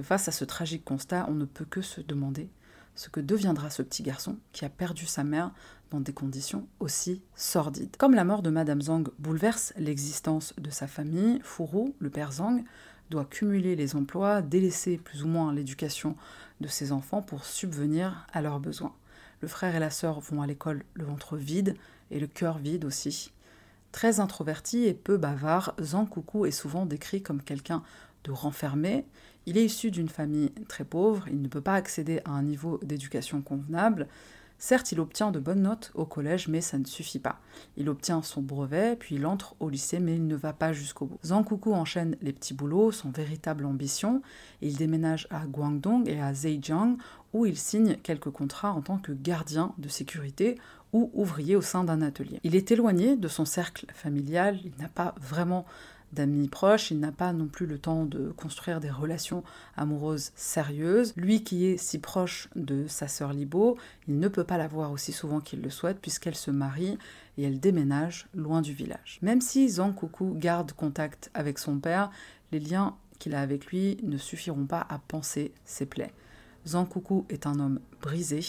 [0.03, 2.51] face à ce tragique constat, on ne peut que se demander
[2.95, 5.53] ce que deviendra ce petit garçon qui a perdu sa mère
[5.91, 7.97] dans des conditions aussi sordides.
[7.97, 12.65] Comme la mort de Madame Zhang bouleverse l'existence de sa famille, Furu, le père Zhang,
[13.11, 16.17] doit cumuler les emplois, délaisser plus ou moins l'éducation
[16.61, 18.95] de ses enfants pour subvenir à leurs besoins.
[19.41, 21.77] Le frère et la sœur vont à l'école le ventre vide
[22.11, 23.33] et le cœur vide aussi.
[23.93, 27.83] Très introverti et peu bavard, Zhang Kuku est souvent décrit comme quelqu'un
[28.25, 29.07] de renfermé.
[29.47, 32.79] Il est issu d'une famille très pauvre, il ne peut pas accéder à un niveau
[32.83, 34.09] d'éducation convenable,
[34.59, 37.41] Certes, il obtient de bonnes notes au collège, mais ça ne suffit pas.
[37.77, 41.07] Il obtient son brevet, puis il entre au lycée, mais il ne va pas jusqu'au
[41.07, 41.19] bout.
[41.25, 44.21] Zhang Kuku enchaîne les petits boulots, son véritable ambition,
[44.61, 46.97] il déménage à Guangdong et à Zhejiang,
[47.33, 50.59] où il signe quelques contrats en tant que gardien de sécurité
[50.93, 52.41] ou ouvrier au sein d'un atelier.
[52.43, 55.67] Il est éloigné de son cercle familial, il n'a pas vraiment
[56.13, 59.45] d'amis proches, il n'a pas non plus le temps de construire des relations
[59.77, 61.13] amoureuses sérieuses.
[61.17, 64.91] Lui qui est si proche de sa sœur Libo, il ne peut pas la voir
[64.91, 66.99] aussi souvent qu'il le souhaite puisqu'elle se marie
[67.37, 69.19] et elle déménage loin du village.
[69.23, 72.11] Même si Zhang Kuku garde contact avec son père,
[72.53, 76.13] les liens qu'il a avec lui ne suffiront pas à penser ses plaies.
[76.67, 78.41] Zhang Kuku est un homme brisé,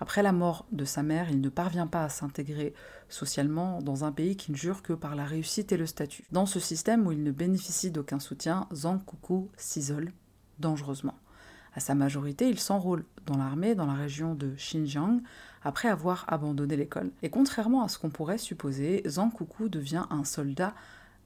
[0.00, 2.74] après la mort de sa mère, il ne parvient pas à s'intégrer
[3.14, 6.24] socialement dans un pays qui ne jure que par la réussite et le statut.
[6.32, 10.12] Dans ce système où il ne bénéficie d'aucun soutien, Zhang Kuku s'isole
[10.58, 11.14] dangereusement.
[11.74, 15.20] À sa majorité, il s'enrôle dans l'armée dans la région de Xinjiang
[15.62, 17.10] après avoir abandonné l'école.
[17.22, 20.74] Et contrairement à ce qu'on pourrait supposer, Zhang Kuku devient un soldat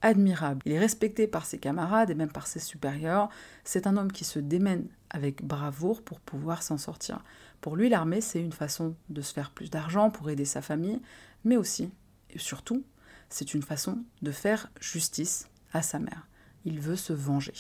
[0.01, 0.63] admirable.
[0.65, 3.29] Il est respecté par ses camarades et même par ses supérieurs.
[3.65, 7.25] C'est un homme qui se démène avec bravoure pour pouvoir s'en sortir.
[7.61, 11.01] Pour lui, l'armée, c'est une façon de se faire plus d'argent pour aider sa famille,
[11.49, 11.91] mais aussi,
[12.29, 12.85] et surtout,
[13.31, 16.29] c'est une façon de faire justice à sa mère.
[16.67, 17.55] Il veut se venger.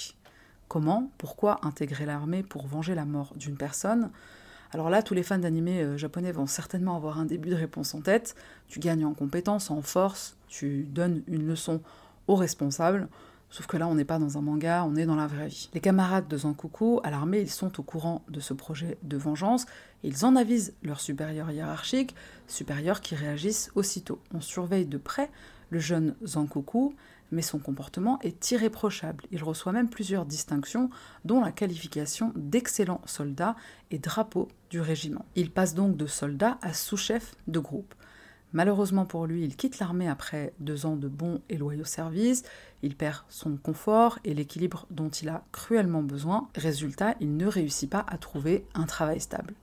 [0.68, 1.10] Comment?
[1.16, 4.10] Pourquoi intégrer l'armée pour venger la mort d'une personne?
[4.72, 7.94] Alors là, tous les fans d'animé euh, japonais vont certainement avoir un début de réponse
[7.94, 8.34] en tête.
[8.68, 11.80] Tu gagnes en compétences, en force, tu donnes une leçon
[12.26, 13.08] aux responsables.
[13.50, 15.70] Sauf que là, on n'est pas dans un manga, on est dans la vraie vie.
[15.72, 19.64] Les camarades de Zankuku, à l'armée, ils sont au courant de ce projet de vengeance,
[20.02, 22.14] ils en avisent leurs supérieurs hiérarchiques,
[22.46, 24.20] supérieurs qui réagissent aussitôt.
[24.34, 25.30] On surveille de près
[25.70, 26.94] le jeune Zankuku,
[27.30, 29.24] mais son comportement est irréprochable.
[29.32, 30.90] Il reçoit même plusieurs distinctions,
[31.24, 33.56] dont la qualification d'excellent soldat
[33.90, 35.24] et drapeau du régiment.
[35.36, 37.94] Il passe donc de soldat à sous-chef de groupe.
[38.52, 42.44] Malheureusement pour lui, il quitte l'armée après deux ans de bons et loyaux services,
[42.82, 46.48] il perd son confort et l'équilibre dont il a cruellement besoin.
[46.54, 49.54] Résultat, il ne réussit pas à trouver un travail stable.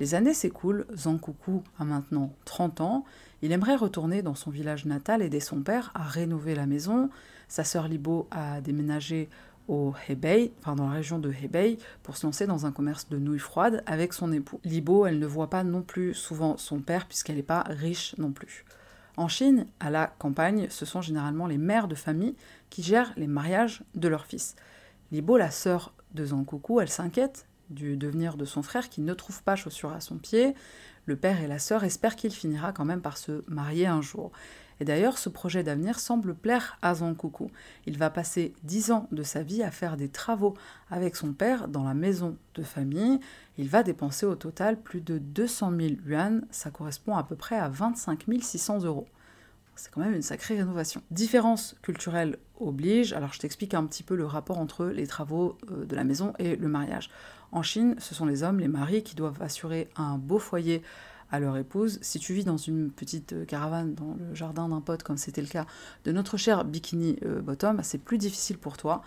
[0.00, 3.04] Les années s'écoulent, Zankuku a maintenant 30 ans,
[3.40, 7.08] il aimerait retourner dans son village natal aider son père à rénover la maison,
[7.48, 9.30] sa sœur Libo a déménagé
[9.68, 13.18] au Hebei, enfin dans la région de Hebei, pour se lancer dans un commerce de
[13.18, 14.60] nouilles froides avec son époux.
[14.64, 18.32] Libo, elle ne voit pas non plus souvent son père puisqu'elle n'est pas riche non
[18.32, 18.64] plus.
[19.16, 22.36] En Chine, à la campagne, ce sont généralement les mères de famille
[22.68, 24.56] qui gèrent les mariages de leurs fils.
[25.10, 29.42] Libo, la sœur de Zankuku, elle s'inquiète du devenir de son frère qui ne trouve
[29.42, 30.54] pas chaussures à son pied.
[31.06, 34.32] Le père et la sœur espèrent qu'il finira quand même par se marier un jour.
[34.80, 37.50] Et d'ailleurs, ce projet d'avenir semble plaire à Zankuku.
[37.86, 40.54] Il va passer dix ans de sa vie à faire des travaux
[40.90, 43.20] avec son père dans la maison de famille.
[43.58, 47.56] Il va dépenser au total plus de 200 000 yuan, ça correspond à peu près
[47.56, 49.06] à 25 600 euros.
[49.76, 51.02] C'est quand même une sacrée rénovation.
[51.10, 55.84] Différence culturelle oblige, alors je t'explique un petit peu le rapport entre les travaux euh,
[55.84, 57.10] de la maison et le mariage.
[57.52, 60.82] En Chine, ce sont les hommes, les maris, qui doivent assurer un beau foyer
[61.30, 61.98] à leur épouse.
[62.02, 65.40] Si tu vis dans une petite euh, caravane dans le jardin d'un pote, comme c'était
[65.40, 65.66] le cas
[66.04, 69.02] de notre cher Bikini euh, Bottom, c'est plus difficile pour toi.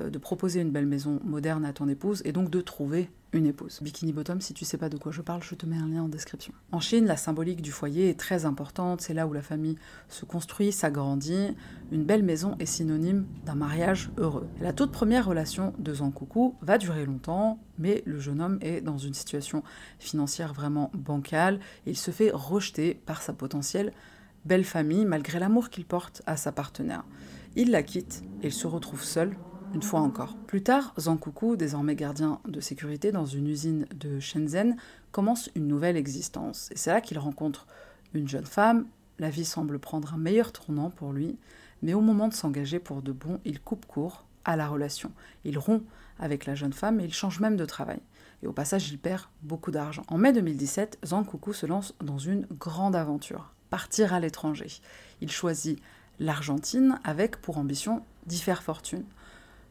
[0.00, 3.46] Euh, de proposer une belle maison moderne à ton épouse et donc de trouver une
[3.46, 3.80] épouse.
[3.82, 6.02] Bikini Bottom, si tu sais pas de quoi je parle, je te mets un lien
[6.02, 6.52] en description.
[6.70, 9.76] En Chine, la symbolique du foyer est très importante, c'est là où la famille
[10.08, 11.54] se construit, s'agrandit.
[11.90, 14.46] Une belle maison est synonyme d'un mariage heureux.
[14.60, 18.80] la toute première relation de Zhang Kuku va durer longtemps, mais le jeune homme est
[18.80, 19.62] dans une situation
[19.98, 21.58] financière vraiment bancale.
[21.86, 23.92] Il se fait rejeter par sa potentielle
[24.44, 27.04] belle famille malgré l'amour qu'il porte à sa partenaire.
[27.56, 29.36] Il la quitte et il se retrouve seul
[29.74, 30.36] une fois encore.
[30.46, 31.18] Plus tard, Zhang
[31.56, 34.76] désormais gardien de sécurité dans une usine de Shenzhen,
[35.10, 36.70] commence une nouvelle existence.
[36.72, 37.66] Et c'est là qu'il rencontre
[38.14, 38.86] une jeune femme.
[39.18, 41.38] La vie semble prendre un meilleur tournant pour lui,
[41.82, 45.12] mais au moment de s'engager pour de bon, il coupe court à la relation.
[45.44, 45.84] Il rompt
[46.18, 48.00] avec la jeune femme et il change même de travail.
[48.42, 50.02] Et au passage, il perd beaucoup d'argent.
[50.08, 54.68] En mai 2017, Zhang se lance dans une grande aventure, partir à l'étranger.
[55.20, 55.80] Il choisit
[56.18, 59.04] l'Argentine avec pour ambition d'y faire fortune.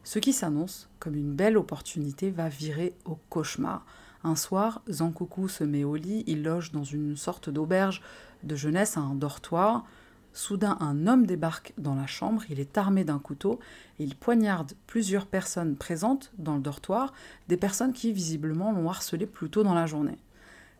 [0.04, 3.86] Ce qui s'annonce comme une belle opportunité va virer au cauchemar.
[4.24, 8.02] Un soir, Zankuku se met au lit, il loge dans une sorte d'auberge
[8.42, 9.84] de jeunesse à un dortoir.
[10.32, 13.60] Soudain, un homme débarque dans la chambre, il est armé d'un couteau
[13.98, 17.12] et il poignarde plusieurs personnes présentes dans le dortoir,
[17.48, 20.18] des personnes qui visiblement l'ont harcelé plus tôt dans la journée.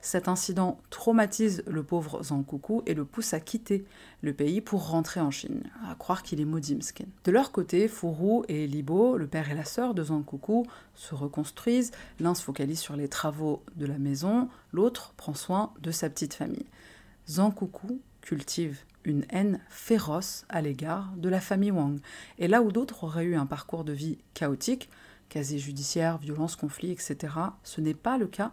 [0.05, 3.85] Cet incident traumatise le pauvre Zankuku et le pousse à quitter
[4.21, 6.77] le pays pour rentrer en Chine, à croire qu'il est maudit
[7.25, 10.65] De leur côté, Furu et Libo, le père et la sœur de Zankuku,
[10.97, 11.93] se reconstruisent.
[12.19, 16.35] L'un se focalise sur les travaux de la maison, l'autre prend soin de sa petite
[16.35, 16.67] famille.
[17.29, 22.01] Zankuku cultive une haine féroce à l'égard de la famille Wang.
[22.39, 24.91] Et là où d'autres auraient eu un parcours de vie chaotique,
[25.29, 28.51] casier judiciaire, violence, conflits, etc., ce n'est pas le cas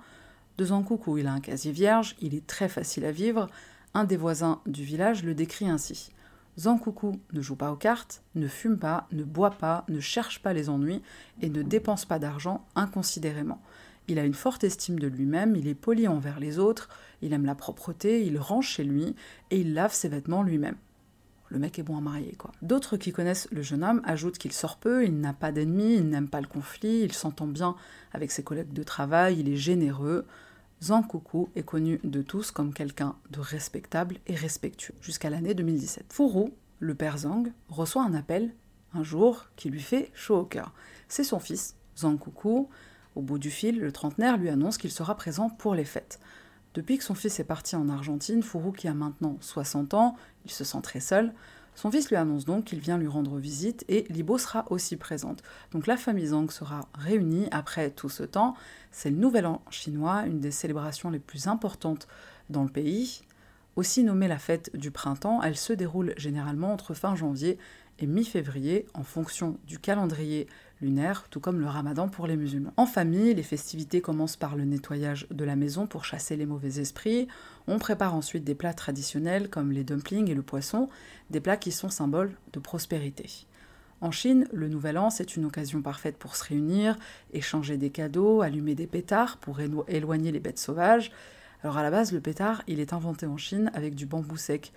[0.60, 1.18] de Zankuku.
[1.18, 3.48] Il a un casier vierge, il est très facile à vivre.
[3.94, 6.12] Un des voisins du village le décrit ainsi.
[6.60, 10.54] Zankuku ne joue pas aux cartes, ne fume pas, ne boit pas, ne cherche pas
[10.54, 11.02] les ennuis
[11.42, 13.62] et ne dépense pas d'argent inconsidérément.
[14.10, 16.90] Il a une forte estime de lui-même, il est poli envers les autres,
[17.22, 19.16] il aime la propreté, il range chez lui
[19.52, 20.76] et il lave ses vêtements lui-même.
[21.48, 22.52] Le mec est bon à marier, quoi.
[22.62, 26.10] D'autres qui connaissent le jeune homme ajoutent qu'il sort peu, il n'a pas d'ennemis, il
[26.10, 27.76] n'aime pas le conflit, il s'entend bien
[28.12, 30.26] avec ses collègues de travail, il est généreux.
[30.82, 36.14] Zhang Kuku est connu de tous comme quelqu'un de respectable et respectueux, jusqu'à l'année 2017.
[36.14, 38.54] Furu, le père Zhang, reçoit un appel
[38.94, 40.74] un jour qui lui fait chaud au cœur.
[41.10, 42.70] C'est son fils, Zhang Kuku.
[43.16, 46.20] Au bout du fil, le trentenaire lui annonce qu'il sera présent pour les fêtes.
[46.74, 50.16] Depuis que son fils est parti en Argentine, Furu, qui a maintenant 60 ans,
[50.46, 51.34] il se sent très seul,
[51.76, 55.44] son fils lui annonce donc qu'il vient lui rendre visite et Libo sera aussi présente.
[55.72, 58.56] Donc la famille Zhang sera réunie après tout ce temps.
[58.92, 62.08] C'est le Nouvel An chinois, une des célébrations les plus importantes
[62.50, 63.22] dans le pays.
[63.76, 67.58] Aussi nommée la fête du printemps, elle se déroule généralement entre fin janvier
[68.00, 70.48] et mi-février en fonction du calendrier
[70.82, 72.74] lunaire, tout comme le ramadan pour les musulmans.
[72.78, 76.80] En famille, les festivités commencent par le nettoyage de la maison pour chasser les mauvais
[76.80, 77.28] esprits.
[77.68, 80.90] On prépare ensuite des plats traditionnels comme les dumplings et le poisson,
[81.30, 83.30] des plats qui sont symboles de prospérité.
[84.02, 86.98] En Chine, le Nouvel An, c'est une occasion parfaite pour se réunir,
[87.34, 91.12] échanger des cadeaux, allumer des pétards pour éloigner les bêtes sauvages.
[91.64, 94.72] Alors à la base, le pétard, il est inventé en Chine avec du bambou sec.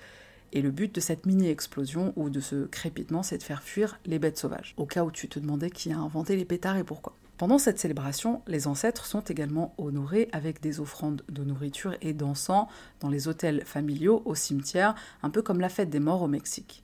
[0.53, 4.19] Et le but de cette mini-explosion ou de ce crépitement, c'est de faire fuir les
[4.19, 4.75] bêtes sauvages.
[4.77, 7.15] Au cas où tu te demandais qui a inventé les pétards et pourquoi.
[7.39, 12.69] Pendant cette célébration, les ancêtres sont également honorés avec des offrandes de nourriture et d'encens
[13.01, 16.83] dans les hôtels familiaux, au cimetière, un peu comme la fête des morts au Mexique.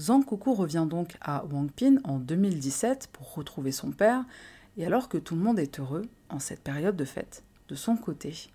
[0.00, 4.24] Zhang Kuku revient donc à Wangpin en 2017 pour retrouver son père,
[4.78, 7.96] et alors que tout le monde est heureux en cette période de fête, de son
[7.96, 8.48] côté,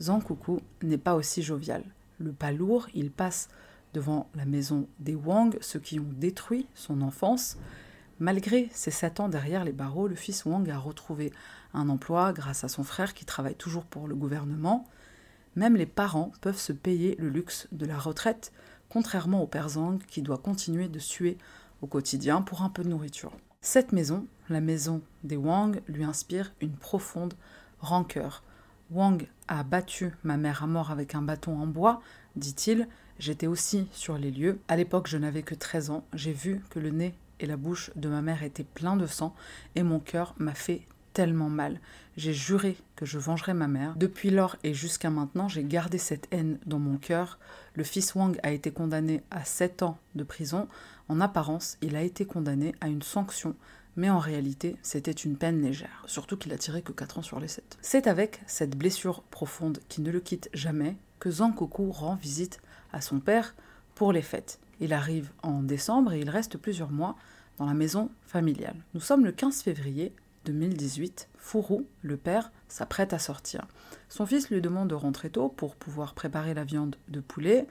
[0.00, 1.84] Zhang Kuku n'est pas aussi jovial.
[2.18, 3.48] Le pas lourd, il passe
[3.94, 7.56] devant la maison des Wang, ceux qui ont détruit son enfance.
[8.18, 11.32] Malgré ses sept ans derrière les barreaux, le fils Wang a retrouvé
[11.72, 14.86] un emploi grâce à son frère qui travaille toujours pour le gouvernement.
[15.56, 18.52] Même les parents peuvent se payer le luxe de la retraite,
[18.88, 21.38] contrairement au père Zhang qui doit continuer de suer
[21.80, 23.32] au quotidien pour un peu de nourriture.
[23.60, 27.34] Cette maison, la maison des Wang, lui inspire une profonde
[27.80, 28.42] rancœur.
[28.90, 32.00] Wang a battu ma mère à mort avec un bâton en bois,
[32.36, 34.58] dit-il, J'étais aussi sur les lieux.
[34.68, 36.04] À l'époque, je n'avais que 13 ans.
[36.14, 39.34] J'ai vu que le nez et la bouche de ma mère étaient pleins de sang
[39.74, 41.80] et mon cœur m'a fait tellement mal.
[42.16, 43.94] J'ai juré que je vengerais ma mère.
[43.96, 47.38] Depuis lors et jusqu'à maintenant, j'ai gardé cette haine dans mon cœur.
[47.74, 50.68] Le fils Wang a été condamné à 7 ans de prison.
[51.08, 53.54] En apparence, il a été condamné à une sanction,
[53.96, 57.40] mais en réalité, c'était une peine légère, surtout qu'il a tiré que 4 ans sur
[57.40, 57.78] les 7.
[57.80, 62.60] C'est avec cette blessure profonde qui ne le quitte jamais que Zhang Koku rend visite
[62.94, 63.54] à son père
[63.94, 64.60] pour les fêtes.
[64.80, 67.16] Il arrive en décembre et il reste plusieurs mois
[67.58, 68.76] dans la maison familiale.
[68.94, 70.12] Nous sommes le 15 février
[70.44, 71.28] 2018.
[71.36, 73.66] Fourou, le père, s'apprête à sortir.
[74.08, 77.66] Son fils lui demande de rentrer tôt pour pouvoir préparer la viande de poulet.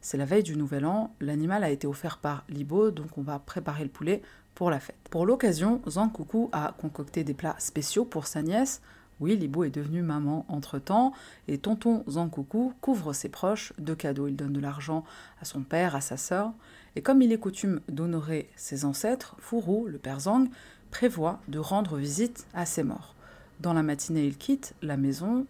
[0.00, 3.38] C'est la veille du nouvel an, l'animal a été offert par Libo, donc on va
[3.38, 4.20] préparer le poulet
[4.54, 4.96] pour la fête.
[5.10, 5.80] Pour l'occasion,
[6.12, 8.82] Coucou a concocté des plats spéciaux pour sa nièce.
[9.22, 11.12] Oui, Libo est devenue maman entre-temps,
[11.46, 14.26] et tonton Coucou couvre ses proches de cadeaux.
[14.26, 15.04] Il donne de l'argent
[15.40, 16.50] à son père, à sa sœur,
[16.96, 20.48] et comme il est coutume d'honorer ses ancêtres, Fourou, le père Zang,
[20.90, 23.14] prévoit de rendre visite à ses morts.
[23.60, 25.46] Dans la matinée, il quitte la maison.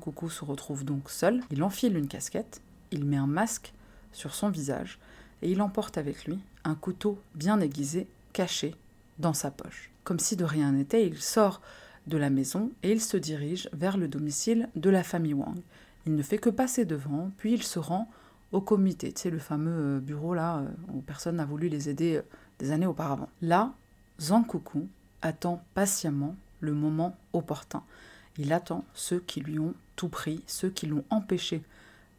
[0.00, 1.42] Coucou se retrouve donc seul.
[1.50, 3.74] Il enfile une casquette, il met un masque
[4.12, 4.98] sur son visage
[5.42, 8.74] et il emporte avec lui un couteau bien aiguisé caché
[9.18, 9.90] dans sa poche.
[10.04, 11.60] Comme si de rien n'était, il sort
[12.06, 15.58] de la maison et il se dirige vers le domicile de la famille Wang.
[16.06, 18.10] Il ne fait que passer devant, puis il se rend
[18.52, 21.88] au comité, tu sais, le fameux euh, bureau là euh, où personne n'a voulu les
[21.88, 22.22] aider euh,
[22.58, 23.28] des années auparavant.
[23.42, 23.72] Là,
[24.20, 24.86] Zhang Kuku
[25.22, 27.82] attend patiemment le moment opportun.
[28.38, 31.62] Il attend ceux qui lui ont tout pris, ceux qui l'ont empêché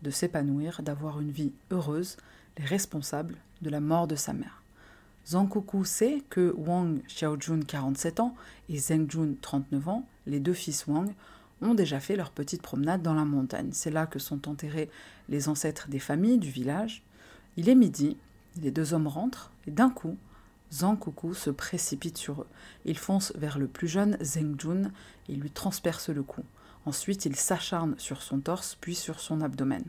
[0.02, 2.18] de s'épanouir, d'avoir une vie heureuse,
[2.58, 4.62] les responsables de la mort de sa mère.
[5.28, 5.50] Zhang
[5.84, 8.36] sait que Wang Xiaojun, 47 ans,
[8.70, 11.12] et Zheng Jun, 39 ans, les deux fils Wang,
[11.62, 13.70] ont déjà fait leur petite promenade dans la montagne.
[13.72, 14.90] C'est là que sont enterrés
[15.30, 17.04] les ancêtres des familles du village.
[17.58, 18.18] Il est midi,
[18.62, 20.18] les deux hommes rentrent, et d'un coup,
[20.72, 21.00] Zhang
[21.34, 22.48] se précipite sur eux.
[22.86, 24.92] Il fonce vers le plus jeune Zheng Jun
[25.30, 26.44] et lui transperce le cou.
[26.86, 29.84] Ensuite, il s'acharne sur son torse, puis sur son abdomen.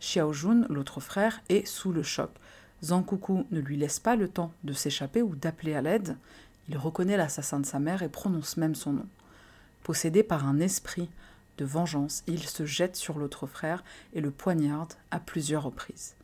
[0.00, 2.30] Xiao Jun, l'autre frère, est sous le choc.
[2.84, 6.16] Zankuku ne lui laisse pas le temps de s'échapper ou d'appeler à l'aide.
[6.68, 9.06] Il reconnaît l'assassin de sa mère et prononce même son nom.
[9.82, 11.08] Possédé par un esprit
[11.56, 16.14] de vengeance, il se jette sur l'autre frère et le poignarde à plusieurs reprises.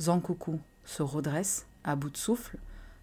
[0.00, 2.58] Zankuku se redresse, à bout de souffle.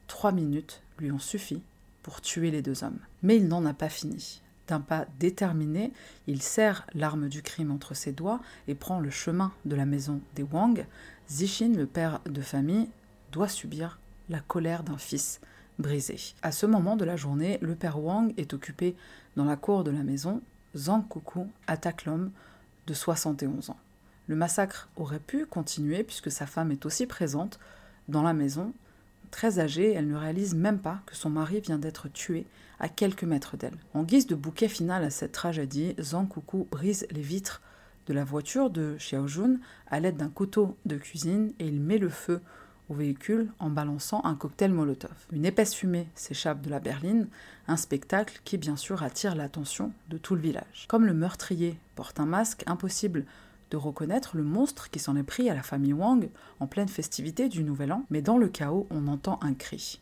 [0.08, 1.62] Trois minutes lui ont suffi
[2.04, 3.00] pour tuer les deux hommes.
[3.22, 4.42] Mais il n'en a pas fini.
[4.68, 5.92] D'un pas déterminé,
[6.28, 10.22] il serre l'arme du crime entre ses doigts et prend le chemin de la maison
[10.36, 10.86] des Wang.
[11.30, 12.90] Zixin, le père de famille,
[13.32, 14.00] doit subir
[14.30, 15.42] la colère d'un fils
[15.80, 16.18] brisé.
[16.42, 18.96] À ce moment de la journée, le père Wang est occupé
[19.36, 20.42] dans la cour de la maison.
[20.76, 22.32] Zhang Kuku attaque l'homme
[22.88, 23.80] de 71 ans.
[24.28, 27.60] Le massacre aurait pu continuer puisque sa femme est aussi présente
[28.08, 28.74] dans la maison
[29.34, 32.46] Très âgée, elle ne réalise même pas que son mari vient d'être tué
[32.80, 33.74] à quelques mètres d'elle.
[33.96, 37.60] En guise de bouquet final à cette tragédie, Zhang Kuku brise les vitres
[38.06, 42.10] de la voiture de Xiaojun à l'aide d'un couteau de cuisine et il met le
[42.10, 42.42] feu
[42.90, 45.26] au véhicule en balançant un cocktail Molotov.
[45.32, 47.28] Une épaisse fumée s'échappe de la berline,
[47.68, 50.86] un spectacle qui bien sûr attire l'attention de tout le village.
[50.88, 53.26] Comme le meurtrier porte un masque, impossible
[53.78, 57.64] reconnaître le monstre qui s'en est pris à la famille Wang en pleine festivité du
[57.64, 60.00] Nouvel An, mais dans le chaos, on entend un cri.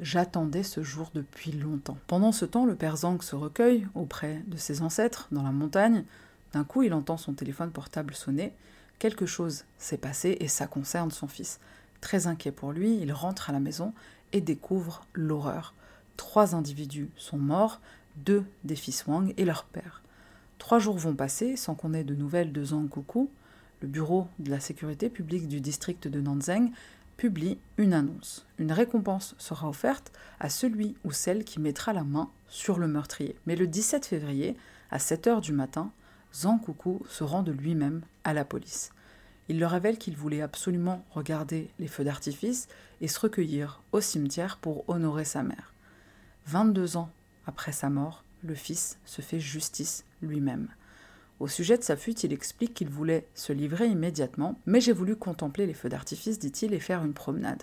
[0.00, 1.98] J'attendais ce jour depuis longtemps.
[2.08, 6.04] Pendant ce temps, le père Zhang se recueille auprès de ses ancêtres dans la montagne.
[6.52, 8.52] D'un coup, il entend son téléphone portable sonner.
[8.98, 11.60] Quelque chose s'est passé et ça concerne son fils.
[12.00, 13.92] Très inquiet pour lui, il rentre à la maison
[14.32, 15.74] et découvre l'horreur.
[16.16, 17.80] Trois individus sont morts,
[18.16, 20.03] deux des fils Wang et leur père.
[20.58, 23.28] Trois jours vont passer sans qu'on ait de nouvelles de Zhang Kuku.
[23.80, 26.70] Le bureau de la sécurité publique du district de Nanzheng
[27.16, 28.46] publie une annonce.
[28.58, 33.36] Une récompense sera offerte à celui ou celle qui mettra la main sur le meurtrier.
[33.46, 34.56] Mais le 17 février,
[34.90, 35.90] à 7 heures du matin,
[36.34, 38.90] Zhang Kuku se rend de lui-même à la police.
[39.48, 42.66] Il leur révèle qu'il voulait absolument regarder les feux d'artifice
[43.00, 45.74] et se recueillir au cimetière pour honorer sa mère.
[46.46, 47.10] 22 ans
[47.46, 50.68] après sa mort, le fils se fait justice lui-même.
[51.40, 55.16] Au sujet de sa fuite, il explique qu'il voulait se livrer immédiatement, mais j'ai voulu
[55.16, 57.62] contempler les feux d'artifice, dit-il, et faire une promenade.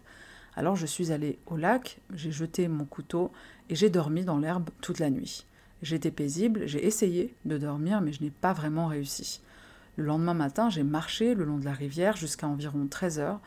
[0.55, 3.31] Alors je suis allé au lac, j'ai jeté mon couteau
[3.69, 5.45] et j'ai dormi dans l'herbe toute la nuit.
[5.81, 9.41] J'étais paisible, j'ai essayé de dormir, mais je n'ai pas vraiment réussi.
[9.95, 13.39] Le lendemain matin, j'ai marché le long de la rivière jusqu'à environ 13 heures.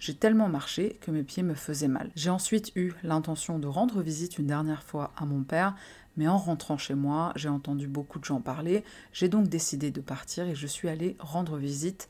[0.00, 2.10] J'ai tellement marché que mes pieds me faisaient mal.
[2.14, 5.74] J'ai ensuite eu l'intention de rendre visite une dernière fois à mon père,
[6.18, 10.00] mais en rentrant chez moi, j'ai entendu beaucoup de gens parler, j'ai donc décidé de
[10.00, 12.08] partir et je suis allée rendre visite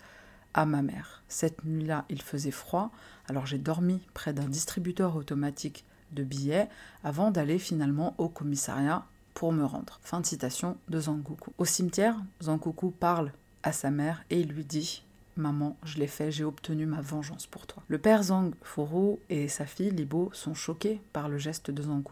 [0.55, 1.23] à ma mère.
[1.29, 2.91] Cette nuit-là, il faisait froid,
[3.29, 6.69] alors j'ai dormi près d'un distributeur automatique de billets
[7.05, 10.01] avant d'aller finalement au commissariat pour me rendre.
[10.03, 11.53] Fin de citation de Zangoku.
[11.59, 13.31] Au cimetière, Zangoku parle
[13.63, 15.05] à sa mère et il lui dit
[15.39, 17.83] Maman, je l'ai fait, j'ai obtenu ma vengeance pour toi.
[17.87, 22.03] Le père Zhang Furu et sa fille Libo sont choqués par le geste de Zhang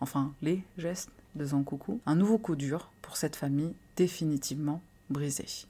[0.00, 1.64] enfin les gestes de Zhang
[2.06, 4.80] Un nouveau coup dur pour cette famille définitivement
[5.10, 5.66] brisée.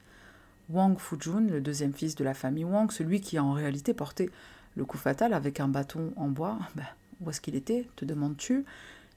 [0.68, 4.30] Wang Fujun, le deuxième fils de la famille Wang, celui qui a en réalité porté
[4.76, 6.84] le coup fatal avec un bâton en bois, bah,
[7.20, 8.64] où est-ce qu'il était te demandes-tu?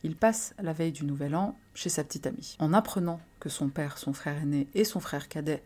[0.04, 2.56] Il passe la veille du Nouvel An chez sa petite amie.
[2.60, 5.64] En apprenant que son père, son frère aîné et son frère cadet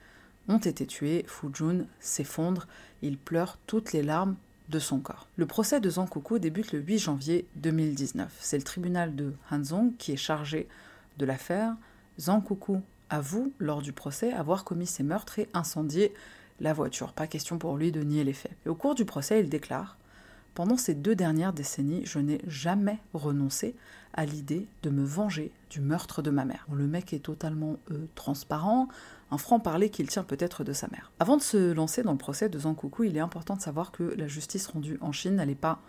[0.52, 2.68] ont été tués, Fujun s'effondre,
[3.02, 4.36] il pleure toutes les larmes
[4.70, 5.28] de son corps.
[5.36, 6.08] Le procès de Zhang
[6.40, 8.38] débute le 8 janvier 2019.
[8.40, 10.68] C'est le tribunal de Hanzhong qui est chargé
[11.18, 11.76] de l'affaire.
[12.20, 12.44] Zhang
[13.10, 16.14] avoue lors du procès avoir commis ces meurtres et incendié
[16.62, 17.12] la voiture.
[17.12, 18.56] Pas question pour lui de nier les faits.
[18.66, 19.98] Et au cours du procès, il déclare
[20.54, 23.76] Pendant ces deux dernières décennies, je n'ai jamais renoncé
[24.14, 26.66] à l'idée de me venger du meurtre de ma mère.
[26.72, 28.90] le mec est totalement euh, transparent,
[29.32, 31.12] un franc-parler qu'il tient peut-être de sa mère.
[31.20, 34.04] Avant de se lancer dans le procès de Zhang il est important de savoir que
[34.04, 35.82] la justice rendue en Chine, n'est pas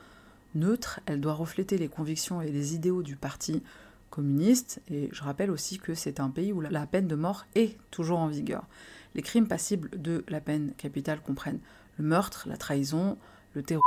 [0.54, 3.62] neutre, elle doit refléter les convictions et les idéaux du parti
[4.10, 7.78] communiste, et je rappelle aussi que c'est un pays où la peine de mort est
[7.90, 8.66] toujours en vigueur.
[9.14, 11.60] Les crimes passibles de la peine capitale comprennent
[11.98, 13.16] le meurtre, la trahison,
[13.54, 13.82] le terrorisme,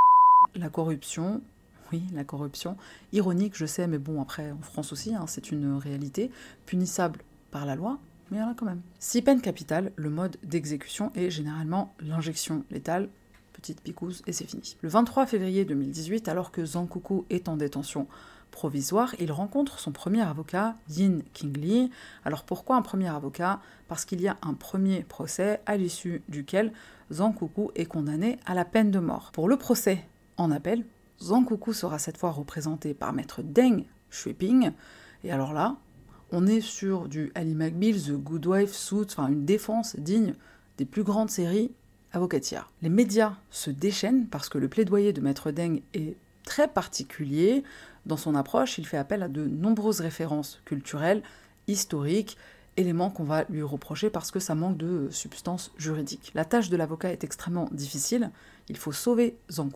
[0.55, 1.41] la corruption,
[1.91, 2.77] oui, la corruption,
[3.13, 6.31] ironique, je sais, mais bon, après, en France aussi, hein, c'est une réalité,
[6.65, 7.99] punissable par la loi,
[8.29, 8.81] mais il y en a quand même.
[8.99, 13.09] Si peine capitale, le mode d'exécution est généralement l'injection létale,
[13.53, 14.75] petite picouse, et c'est fini.
[14.81, 16.89] Le 23 février 2018, alors que Zhang
[17.29, 18.07] est en détention
[18.51, 21.91] provisoire, il rencontre son premier avocat, Yin Qingli.
[22.23, 23.59] Alors pourquoi un premier avocat?
[23.87, 26.71] Parce qu'il y a un premier procès à l'issue duquel
[27.11, 27.35] Zhang
[27.75, 29.31] est condamné à la peine de mort.
[29.33, 30.07] Pour le procès
[30.37, 30.85] en appel,
[31.21, 34.71] Zhang sera cette fois représenté par maître Deng Shuiping.
[35.23, 35.75] Et alors là,
[36.35, 40.33] on est sur du Ali McBeal, The Good Wife Suit, enfin une défense digne
[40.77, 41.71] des plus grandes séries
[42.11, 42.69] avocatières.
[42.81, 47.63] Les médias se déchaînent parce que le plaidoyer de maître Deng est très particulier.
[48.05, 51.23] Dans son approche, il fait appel à de nombreuses références culturelles,
[51.69, 52.37] historiques,
[52.75, 56.31] éléments qu'on va lui reprocher parce que ça manque de substance juridique.
[56.35, 58.29] La tâche de l'avocat est extrêmement difficile.
[58.67, 59.71] Il faut sauver Zhang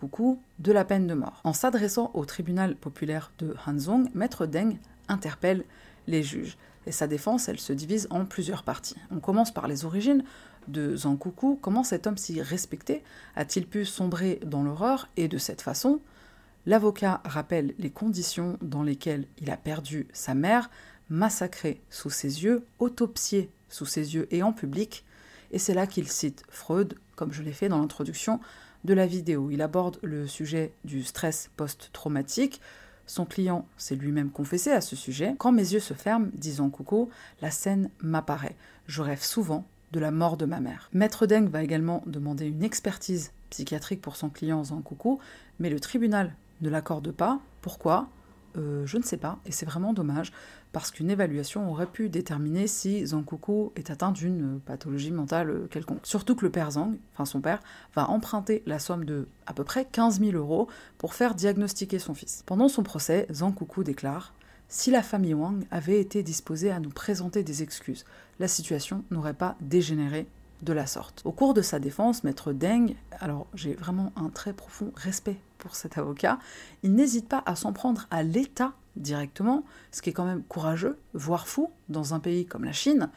[0.59, 1.39] de la peine de mort.
[1.45, 5.63] En s'adressant au tribunal populaire de Hanzhong, Maître Deng interpelle
[6.09, 6.57] les juges.
[6.85, 8.95] Et sa défense, elle se divise en plusieurs parties.
[9.11, 10.23] On commence par les origines
[10.67, 11.17] de Zhang
[11.61, 13.03] Comment cet homme si respecté
[13.35, 16.01] a-t-il pu sombrer dans l'horreur Et de cette façon,
[16.65, 20.69] l'avocat rappelle les conditions dans lesquelles il a perdu sa mère,
[21.09, 25.05] massacrée sous ses yeux, autopsiée sous ses yeux et en public.
[25.51, 28.39] Et c'est là qu'il cite Freud, comme je l'ai fait dans l'introduction
[28.83, 29.49] de la vidéo.
[29.51, 32.61] Il aborde le sujet du stress post-traumatique.
[33.09, 35.33] Son client s'est lui-même confessé à ce sujet.
[35.39, 37.09] Quand mes yeux se ferment, disant Coucou,
[37.41, 38.55] la scène m'apparaît.
[38.85, 40.91] Je rêve souvent de la mort de ma mère.
[40.93, 45.17] Maître Deng va également demander une expertise psychiatrique pour son client Coucou,
[45.57, 47.39] mais le tribunal ne l'accorde pas.
[47.61, 48.09] Pourquoi?
[48.57, 50.31] Euh, je ne sais pas, et c'est vraiment dommage,
[50.71, 53.25] parce qu'une évaluation aurait pu déterminer si Zhang
[53.75, 55.99] est atteint d'une pathologie mentale quelconque.
[56.03, 57.59] Surtout que le père Zhang, enfin son père,
[57.95, 60.67] va emprunter la somme de à peu près 15 000 euros
[60.97, 62.43] pour faire diagnostiquer son fils.
[62.45, 64.33] Pendant son procès, Zhang déclare
[64.71, 68.05] si la famille Wang avait été disposée à nous présenter des excuses,
[68.39, 70.27] la situation n'aurait pas dégénéré
[70.61, 71.21] de la sorte.
[71.25, 75.75] Au cours de sa défense, maître Deng, alors j'ai vraiment un très profond respect pour
[75.75, 76.37] cet avocat,
[76.83, 80.97] il n'hésite pas à s'en prendre à l'État directement, ce qui est quand même courageux,
[81.13, 83.09] voire fou, dans un pays comme la Chine.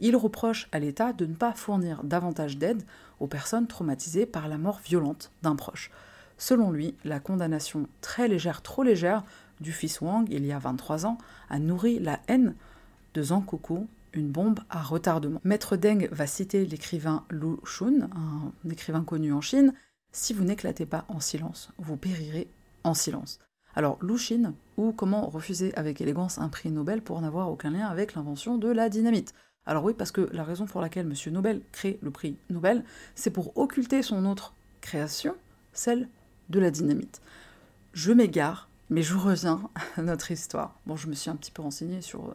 [0.00, 2.82] Il reproche à l'État de ne pas fournir davantage d'aide
[3.20, 5.90] aux personnes traumatisées par la mort violente d'un proche.
[6.36, 9.24] Selon lui, la condamnation très légère, trop légère,
[9.60, 11.18] du fils Wang, il y a 23 ans,
[11.50, 12.54] a nourri la haine
[13.14, 15.40] de Zhang Kuku une bombe à retardement.
[15.44, 19.74] Maître Deng va citer l'écrivain Lu Xun, un écrivain connu en Chine.
[20.12, 22.48] Si vous n'éclatez pas en silence, vous périrez
[22.84, 23.38] en silence.
[23.78, 28.16] Alors, Xun, ou comment refuser avec élégance un prix Nobel pour n'avoir aucun lien avec
[28.16, 29.34] l'invention de la dynamite?
[29.66, 31.32] Alors oui, parce que la raison pour laquelle M.
[31.32, 32.82] Nobel crée le prix Nobel,
[33.14, 35.36] c'est pour occulter son autre création,
[35.72, 36.08] celle
[36.48, 37.20] de la dynamite.
[37.92, 40.80] Je m'égare, mais je reviens à notre histoire.
[40.84, 42.34] Bon, je me suis un petit peu renseignée sur euh,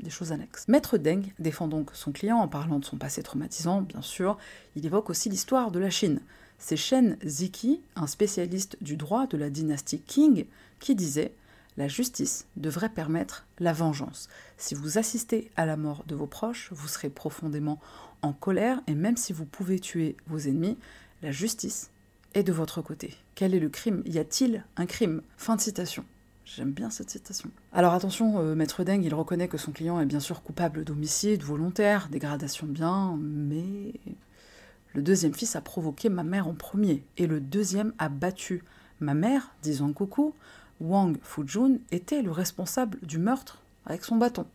[0.00, 0.66] des choses annexes.
[0.66, 4.38] Maître Deng défend donc son client en parlant de son passé traumatisant, bien sûr.
[4.74, 6.20] Il évoque aussi l'histoire de la Chine.
[6.62, 10.44] C'est Shen Ziki, un spécialiste du droit de la dynastie Qing,
[10.78, 11.32] qui disait
[11.78, 14.28] La justice devrait permettre la vengeance.
[14.58, 17.80] Si vous assistez à la mort de vos proches, vous serez profondément
[18.20, 20.76] en colère, et même si vous pouvez tuer vos ennemis,
[21.22, 21.90] la justice
[22.34, 23.16] est de votre côté.
[23.34, 24.02] Quel est le crime?
[24.04, 25.22] Y a-t-il un crime?
[25.38, 26.04] Fin de citation.
[26.44, 27.50] J'aime bien cette citation.
[27.72, 31.42] Alors attention, euh, Maître Deng, il reconnaît que son client est bien sûr coupable d'homicide
[31.42, 33.94] volontaire, dégradation de biens, mais
[34.94, 38.64] le deuxième fils a provoqué ma mère en premier, et le deuxième a battu
[39.00, 40.34] ma mère, disant coucou,
[40.80, 44.46] Wang Fujun était le responsable du meurtre avec son bâton.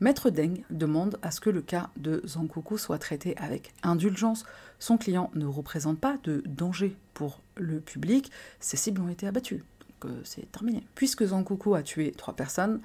[0.00, 4.44] Maître Deng demande à ce que le cas de Zhang soit traité avec indulgence.
[4.78, 9.62] Son client ne représente pas de danger pour le public, ses cibles ont été abattues
[10.00, 10.84] que c'est terminé.
[10.94, 12.80] Puisque Zankuku a tué trois personnes,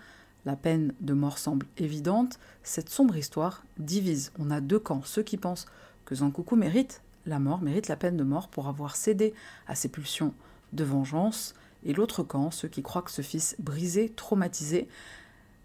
[0.46, 4.32] la peine de mort semble évidente, cette sombre histoire divise.
[4.38, 5.66] On a deux camps, ceux qui pensent
[6.06, 9.34] que Zankuku mérite la mort, mérite la peine de mort pour avoir cédé
[9.68, 10.34] à ses pulsions
[10.74, 14.88] de vengeance, et l'autre camp, ceux qui croient que ce fils brisé, traumatisé,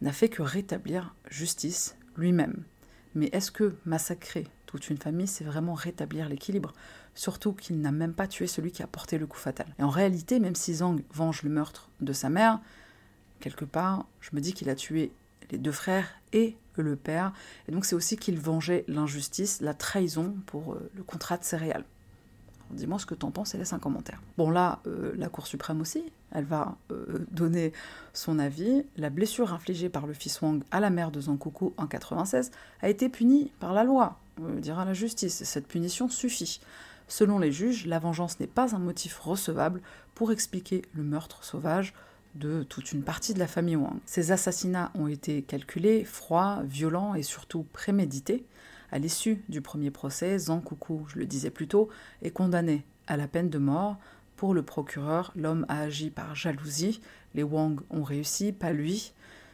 [0.02, 2.64] n'a fait que rétablir justice lui-même.
[3.14, 6.72] Mais est-ce que massacrer toute une famille, c'est vraiment rétablir l'équilibre?
[7.14, 9.66] Surtout qu'il n'a même pas tué celui qui a porté le coup fatal.
[9.78, 12.60] Et en réalité, même si Zhang venge le meurtre de sa mère,
[13.40, 15.12] quelque part, je me dis qu'il a tué
[15.50, 17.32] les deux frères et le père.
[17.68, 21.84] Et donc c'est aussi qu'il vengeait l'injustice, la trahison pour euh, le contrat de céréales.
[22.70, 24.22] Dis-moi ce que t'en penses et laisse un commentaire.
[24.38, 27.72] Bon là, euh, la Cour suprême aussi, elle va euh, donner
[28.12, 28.84] son avis.
[28.96, 31.38] La blessure infligée par le fils Wang à la mère de Zhang
[31.76, 34.20] en 96 a été punie par la loi,
[34.58, 35.42] dira la justice.
[35.42, 36.60] Cette punition suffit.
[37.08, 39.82] Selon les juges, la vengeance n'est pas un motif recevable
[40.14, 41.92] pour expliquer le meurtre sauvage
[42.34, 43.98] de toute une partie de la famille Wang.
[44.06, 48.44] Ces assassinats ont été calculés, froids, violents et surtout prémédités.
[48.92, 51.88] À l'issue du premier procès, Zhang Kuku, je le disais plus tôt,
[52.22, 53.96] est condamné à la peine de mort.
[54.36, 57.00] Pour le procureur, l'homme a agi par jalousie.
[57.34, 59.12] Les Wang ont réussi, pas lui.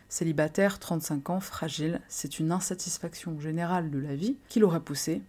[0.09, 5.22] Célibataire, 35 ans, fragile, c'est une insatisfaction générale de la vie qui l'aura poussé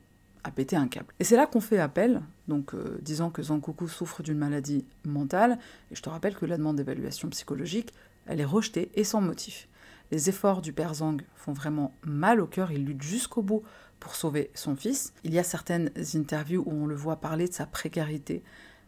[0.52, 1.14] péter un câble.
[1.20, 5.60] Et c'est là qu'on fait appel, donc euh, disant que Zankoku souffre d'une maladie mentale,
[5.92, 7.94] et je te rappelle que la demande d'évaluation psychologique,
[8.26, 9.68] elle est rejetée et sans motif.
[10.12, 13.64] Les efforts du père Zhang font vraiment mal au cœur, il lutte jusqu'au bout
[14.00, 15.14] pour sauver son fils.
[15.24, 18.44] Il y a certaines interviews où on le voit parler de sa précarité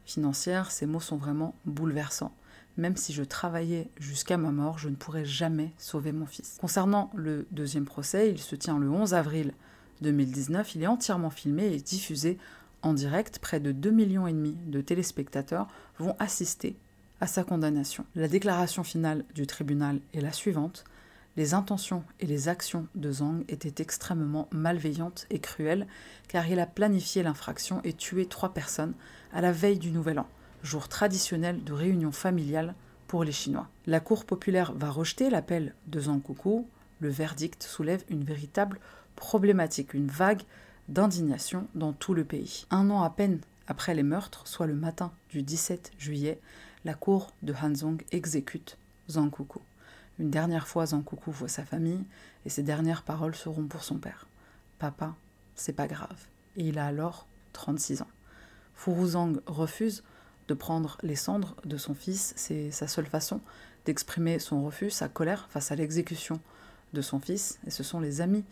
[0.05, 2.33] financière, ces mots sont vraiment bouleversants.
[2.77, 6.57] Même si je travaillais jusqu'à ma mort, je ne pourrais jamais sauver mon fils.
[6.61, 9.53] Concernant le deuxième procès, il se tient le 11 avril
[10.01, 12.37] 2019, il est entièrement filmé et diffusé
[12.81, 13.39] en direct.
[13.39, 16.77] Près de 2,5 millions de téléspectateurs vont assister
[17.21, 18.05] à sa condamnation.
[18.15, 20.85] La déclaration finale du tribunal est la suivante.
[21.37, 25.87] Les intentions et les actions de Zhang étaient extrêmement malveillantes et cruelles
[26.27, 28.93] car il a planifié l'infraction et tué trois personnes
[29.31, 30.27] à la veille du Nouvel An,
[30.63, 32.73] jour traditionnel de réunion familiale
[33.07, 33.67] pour les Chinois.
[33.85, 36.65] La Cour populaire va rejeter l'appel de Zhang Kuku.
[36.99, 38.79] Le verdict soulève une véritable
[39.19, 40.41] problématique, une vague
[40.87, 42.65] d'indignation dans tout le pays.
[42.71, 46.41] Un an à peine après les meurtres, soit le matin du 17 juillet,
[46.85, 48.77] la cour de Hanzong exécute
[49.09, 49.59] Zhang Kuku.
[50.17, 52.03] Une dernière fois, Zhang Kuku voit sa famille
[52.45, 54.25] et ses dernières paroles seront pour son père.
[54.79, 55.13] Papa,
[55.53, 56.27] c'est pas grave.
[56.55, 58.07] Et il a alors 36 ans.
[59.05, 60.03] Zhang refuse
[60.47, 62.33] de prendre les cendres de son fils.
[62.37, 63.41] C'est sa seule façon
[63.85, 66.39] d'exprimer son refus, sa colère face à l'exécution
[66.93, 67.59] de son fils.
[67.67, 68.45] Et ce sont les amis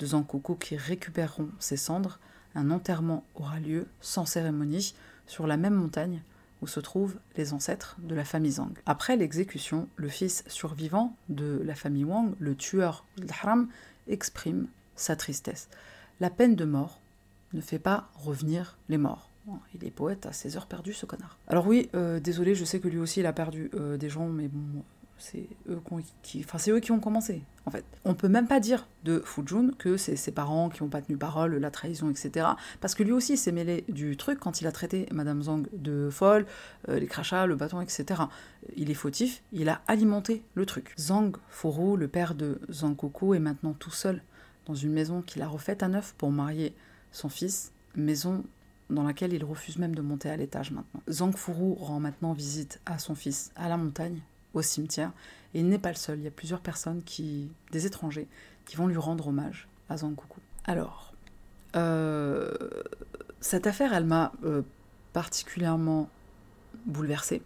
[0.00, 2.18] de Zankuku qui récupéreront ses cendres.
[2.56, 4.94] Un enterrement aura lieu sans cérémonie
[5.28, 6.22] sur la même montagne
[6.62, 8.72] où se trouvent les ancêtres de la famille Zhang.
[8.86, 13.68] Après l'exécution, le fils survivant de la famille Wang, le tueur d'Haram,
[14.08, 15.68] exprime sa tristesse.
[16.18, 17.00] La peine de mort
[17.52, 19.30] ne fait pas revenir les morts.
[19.74, 21.38] Il est poète à ses heures perdues, ce connard.
[21.48, 24.28] Alors oui, euh, désolé, je sais que lui aussi il a perdu euh, des gens,
[24.28, 24.84] mais bon,
[25.20, 25.80] c'est eux
[26.22, 27.84] qui, enfin, c'est eux qui ont commencé, en fait.
[28.04, 31.16] On peut même pas dire de Fujun que c'est ses parents qui n'ont pas tenu
[31.16, 32.46] parole, la trahison, etc.
[32.80, 36.08] Parce que lui aussi s'est mêlé du truc quand il a traité Madame Zhang de
[36.10, 36.46] folle,
[36.88, 38.22] euh, les crachats, le bâton, etc.
[38.76, 40.94] Il est fautif, il a alimenté le truc.
[40.98, 44.22] Zhang Furu, le père de Zhang Kuku, est maintenant tout seul
[44.66, 46.74] dans une maison qu'il a refaite à neuf pour marier
[47.12, 48.44] son fils, maison
[48.88, 51.02] dans laquelle il refuse même de monter à l'étage maintenant.
[51.08, 54.20] Zhang Furu rend maintenant visite à son fils à la montagne,
[54.54, 55.12] au cimetière.
[55.54, 58.28] Et il n'est pas le seul, il y a plusieurs personnes, qui, des étrangers,
[58.66, 60.40] qui vont lui rendre hommage à Zankuku.
[60.64, 61.12] Alors,
[61.76, 62.52] euh,
[63.40, 64.62] cette affaire, elle m'a euh,
[65.12, 66.08] particulièrement
[66.86, 67.42] bouleversée.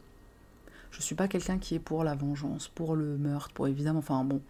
[0.90, 4.22] Je suis pas quelqu'un qui est pour la vengeance, pour le meurtre, pour évidemment, enfin
[4.22, 4.40] bon.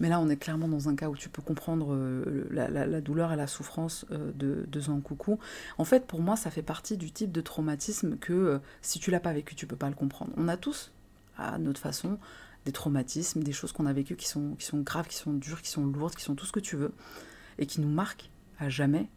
[0.00, 3.30] Mais là, on est clairement dans un cas où tu peux comprendre euh, la, douleur
[3.32, 4.80] et la souffrance de, de.
[5.76, 9.20] En fait, pour moi, ça fait partie du type de traumatisme que si tu l'as
[9.20, 10.32] pas vécu, tu peux pas le comprendre.
[10.38, 10.91] On a tous
[11.36, 12.18] à notre façon,
[12.64, 15.62] des traumatismes, des choses qu'on a vécues qui sont, qui sont graves, qui sont dures,
[15.62, 16.92] qui sont lourdes, qui sont tout ce que tu veux,
[17.58, 19.08] et qui nous marquent à jamais.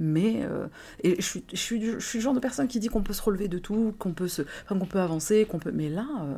[0.00, 0.66] Mais euh,
[1.02, 3.12] et je suis, je, suis, je suis le genre de personne qui dit qu'on peut
[3.12, 5.70] se relever de tout, qu'on peut se, enfin, qu'on peut avancer, qu'on peut.
[5.72, 6.34] Mais là, euh,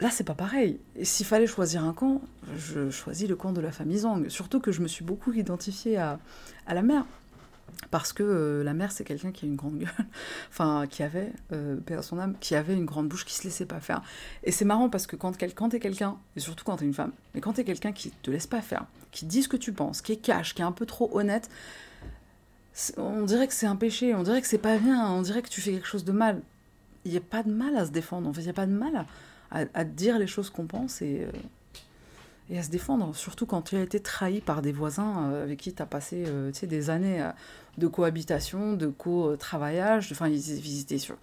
[0.00, 0.78] là c'est pas pareil.
[1.02, 2.22] S'il fallait choisir un camp,
[2.56, 4.28] je choisis le camp de la famille Zhang.
[4.28, 6.20] Surtout que je me suis beaucoup identifiée à,
[6.66, 7.06] à la mère
[7.90, 10.06] parce que euh, la mère c'est quelqu'un qui a une grande gueule,
[10.50, 13.80] enfin qui avait, euh, son âme, qui avait une grande bouche, qui se laissait pas
[13.80, 14.02] faire.
[14.44, 17.12] Et c'est marrant parce que quand, quand t'es quelqu'un, et surtout quand t'es une femme,
[17.34, 20.02] mais quand t'es quelqu'un qui te laisse pas faire, qui dit ce que tu penses,
[20.02, 21.50] qui est cash, qui est un peu trop honnête,
[22.96, 25.48] on dirait que c'est un péché, on dirait que c'est pas bien, on dirait que
[25.48, 26.40] tu fais quelque chose de mal.
[27.04, 28.28] il n'y a pas de mal à se défendre.
[28.28, 29.06] En fait, il n'y a pas de mal
[29.50, 31.32] à, à, dire les choses qu'on pense et, euh,
[32.50, 33.14] et, à se défendre.
[33.14, 36.24] Surtout quand tu as été trahi par des voisins euh, avec qui tu as passé
[36.26, 37.26] euh, des années
[37.78, 40.10] de cohabitation, de co-travaillage.
[40.12, 41.16] Enfin, ils sur.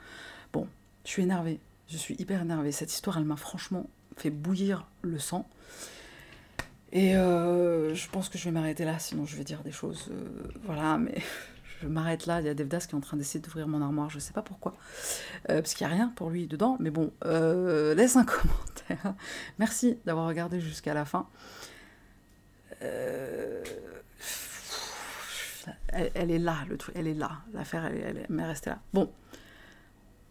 [0.54, 0.68] Bon,
[1.06, 1.60] je suis énervée.
[1.90, 2.72] Je suis hyper énervée.
[2.72, 5.48] Cette histoire, elle m'a franchement fait bouillir le sang.
[6.94, 10.10] Et je pense que je vais m'arrêter là, sinon je vais dire des choses.
[10.64, 11.22] voilà, mais
[11.82, 12.42] je m'arrête là.
[12.42, 14.42] Il y a Devdas qui est en train d'essayer d'ouvrir mon armoire, je sais pas
[14.42, 14.74] pourquoi,
[15.50, 16.78] euh, parce qu'il n'y a rien pour lui dedans.
[16.80, 19.14] Mais bon, euh, laisse un commentaire.
[19.60, 21.28] Merci d'avoir regardé jusqu'à la fin.
[22.82, 23.64] Euh,
[25.90, 27.40] elle, est là, le truc, elle est là.
[27.54, 28.80] L'affaire, elle, elle, elle est restée là.
[28.94, 29.12] Bon,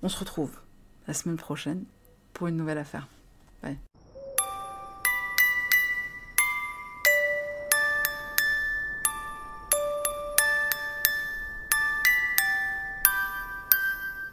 [0.03, 0.59] on se retrouve
[1.07, 1.85] la semaine prochaine
[2.33, 3.09] pour une nouvelle affaire.
[3.63, 3.79] Bye.